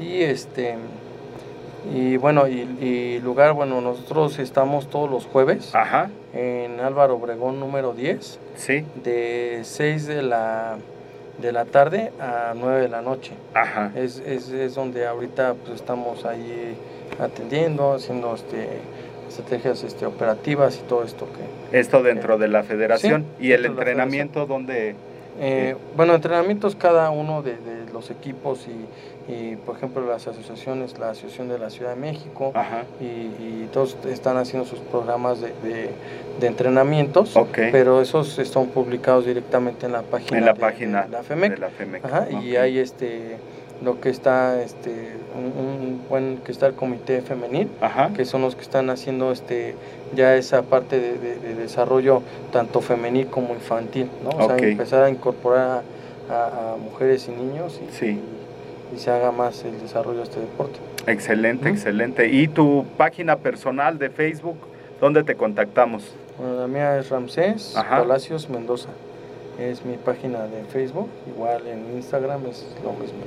[0.00, 0.76] Y este
[1.92, 6.10] y bueno, y, y lugar, bueno, nosotros estamos todos los jueves Ajá.
[6.32, 8.84] en Álvaro Obregón número 10, Sí.
[9.02, 10.76] de 6 de la,
[11.40, 13.32] de la tarde a 9 de la noche.
[13.54, 13.90] Ajá.
[13.94, 16.76] Es, es, es donde ahorita pues, estamos ahí
[17.20, 18.66] atendiendo, haciendo este,
[19.28, 21.78] estrategias este, operativas y todo esto que...
[21.78, 23.24] Esto dentro de la federación.
[23.38, 24.94] Sí, ¿Y el entrenamiento dónde?
[25.40, 30.98] Eh, bueno, entrenamientos cada uno de, de los equipos y, y, por ejemplo, las asociaciones,
[30.98, 32.52] la Asociación de la Ciudad de México,
[33.00, 35.90] y, y todos están haciendo sus programas de, de-
[36.40, 37.58] de entrenamientos, Ok.
[37.70, 41.50] pero esos están publicados directamente en la página, en la de- página de la FEMEC.
[41.52, 42.04] de la FEMEC.
[42.04, 43.36] Ajá, y hay este
[43.82, 48.10] lo que está este un, un buen que está el comité femenil Ajá.
[48.14, 49.74] que son los que están haciendo este
[50.14, 52.22] ya esa parte de, de- de desarrollo
[52.52, 54.58] tanto femenil como infantil no o Ok.
[54.58, 55.82] sea empezar a incorporar
[56.30, 58.20] a, a- a mujeres y niños y, Sí.
[58.92, 62.28] y, y se haga más el desarrollo de este deporte Excelente, excelente.
[62.28, 64.56] ¿Y tu página personal de Facebook?
[65.00, 66.14] ¿Dónde te contactamos?
[66.38, 67.98] bueno la mía es Ramsés Ajá.
[67.98, 68.88] Palacios Mendoza
[69.58, 73.18] es mi página de Facebook igual en Instagram es lo mismo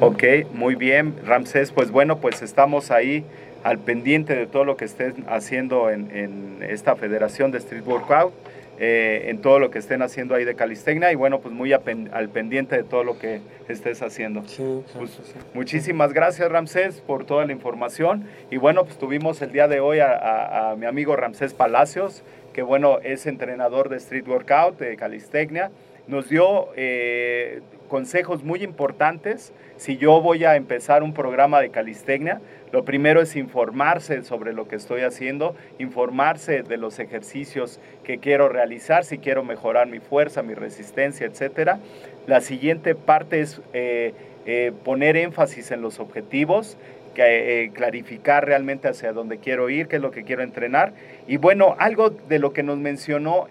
[0.00, 0.22] Ok,
[0.52, 1.72] muy bien, Ramsés.
[1.72, 3.24] Pues bueno, pues estamos ahí
[3.64, 8.32] al pendiente de todo lo que estén haciendo en, en esta federación de Street Workout,
[8.78, 12.28] eh, en todo lo que estén haciendo ahí de calistecnia y bueno, pues muy al
[12.28, 14.44] pendiente de todo lo que estés haciendo.
[14.46, 15.32] sí, Pues, sí, sí.
[15.52, 19.98] Muchísimas gracias Ramsés por toda la información y bueno, pues tuvimos el día de hoy
[19.98, 22.22] a, a- a mi amigo Ramsés Palacios,
[22.52, 25.72] que bueno, es entrenador de Street Workout, de calistecnia.
[26.06, 29.52] Nos dio eh, consejos muy importantes.
[29.76, 34.68] Si yo voy a empezar un programa de calistecnia, lo primero es informarse sobre lo
[34.68, 40.42] que estoy haciendo, informarse de los ejercicios que quiero realizar, si quiero mejorar mi fuerza,
[40.42, 41.80] mi resistencia, etcétera.
[42.26, 44.12] La siguiente parte es eh,
[44.46, 46.76] eh, poner énfasis en los objetivos,
[47.14, 50.92] que, eh, clarificar realmente hacia dónde quiero ir, qué es lo que quiero entrenar.
[51.26, 53.48] Y bueno, algo de lo que nos mencionó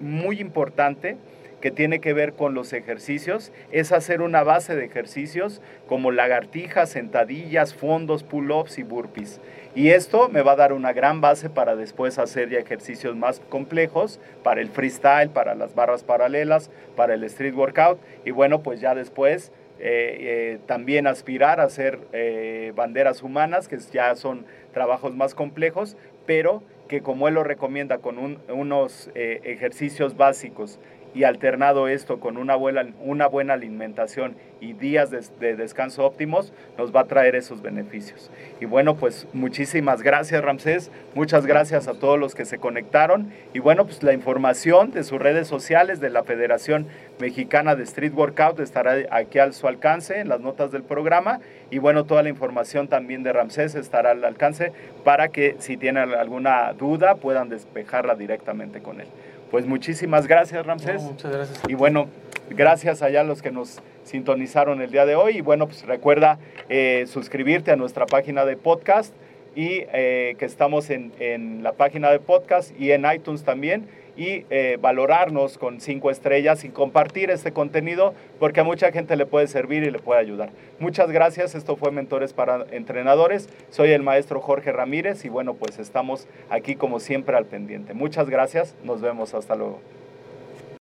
[0.00, 1.16] muy importante
[1.64, 6.90] que tiene que ver con los ejercicios es hacer una base de ejercicios como lagartijas,
[6.90, 9.40] sentadillas, fondos, pull-ups y burpees.
[9.74, 13.40] Y esto me va a dar una gran base para después hacer ya ejercicios más
[13.48, 17.98] complejos para el freestyle, para las barras paralelas, para el street workout.
[18.26, 23.78] Y bueno, pues ya después eh, eh, también aspirar a hacer eh, banderas humanas, que
[23.78, 24.44] ya son
[24.74, 25.96] trabajos más complejos,
[26.26, 30.78] pero que como él lo recomienda con un- unos ejercicios básicos
[31.14, 36.52] y alternado esto con una buena, una buena alimentación y días de, de descanso óptimos,
[36.76, 38.30] nos va a traer esos beneficios.
[38.60, 43.60] Y bueno, pues muchísimas gracias Ramsés, muchas gracias a todos los que se conectaron y
[43.60, 46.86] bueno, pues la información de sus redes sociales de la Federación
[47.20, 51.40] Mexicana de Street Workout estará aquí al su alcance en las notas del programa
[51.70, 54.72] y bueno, toda la información también de Ramsés estará al alcance
[55.04, 59.08] para que si tienen alguna duda puedan despejarla directamente con él.
[59.54, 61.00] Pues muchísimas gracias Ramsés.
[61.00, 62.08] No, muchas gracias Y bueno,
[62.50, 65.36] gracias allá a los que nos sintonizaron el día de hoy.
[65.36, 69.14] Y bueno, pues recuerda eh, suscribirte a nuestra página de podcast
[69.54, 73.86] y eh, que estamos en, en la página de podcast y en iTunes también.
[74.16, 79.26] Y eh, valorarnos con cinco estrellas y compartir este contenido porque a mucha gente le
[79.26, 80.50] puede servir y le puede ayudar.
[80.78, 81.54] Muchas gracias.
[81.54, 83.48] Esto fue Mentores para Entrenadores.
[83.70, 87.94] Soy el maestro Jorge Ramírez y bueno, pues estamos aquí como siempre al pendiente.
[87.94, 88.76] Muchas gracias.
[88.84, 89.34] Nos vemos.
[89.34, 89.80] Hasta luego.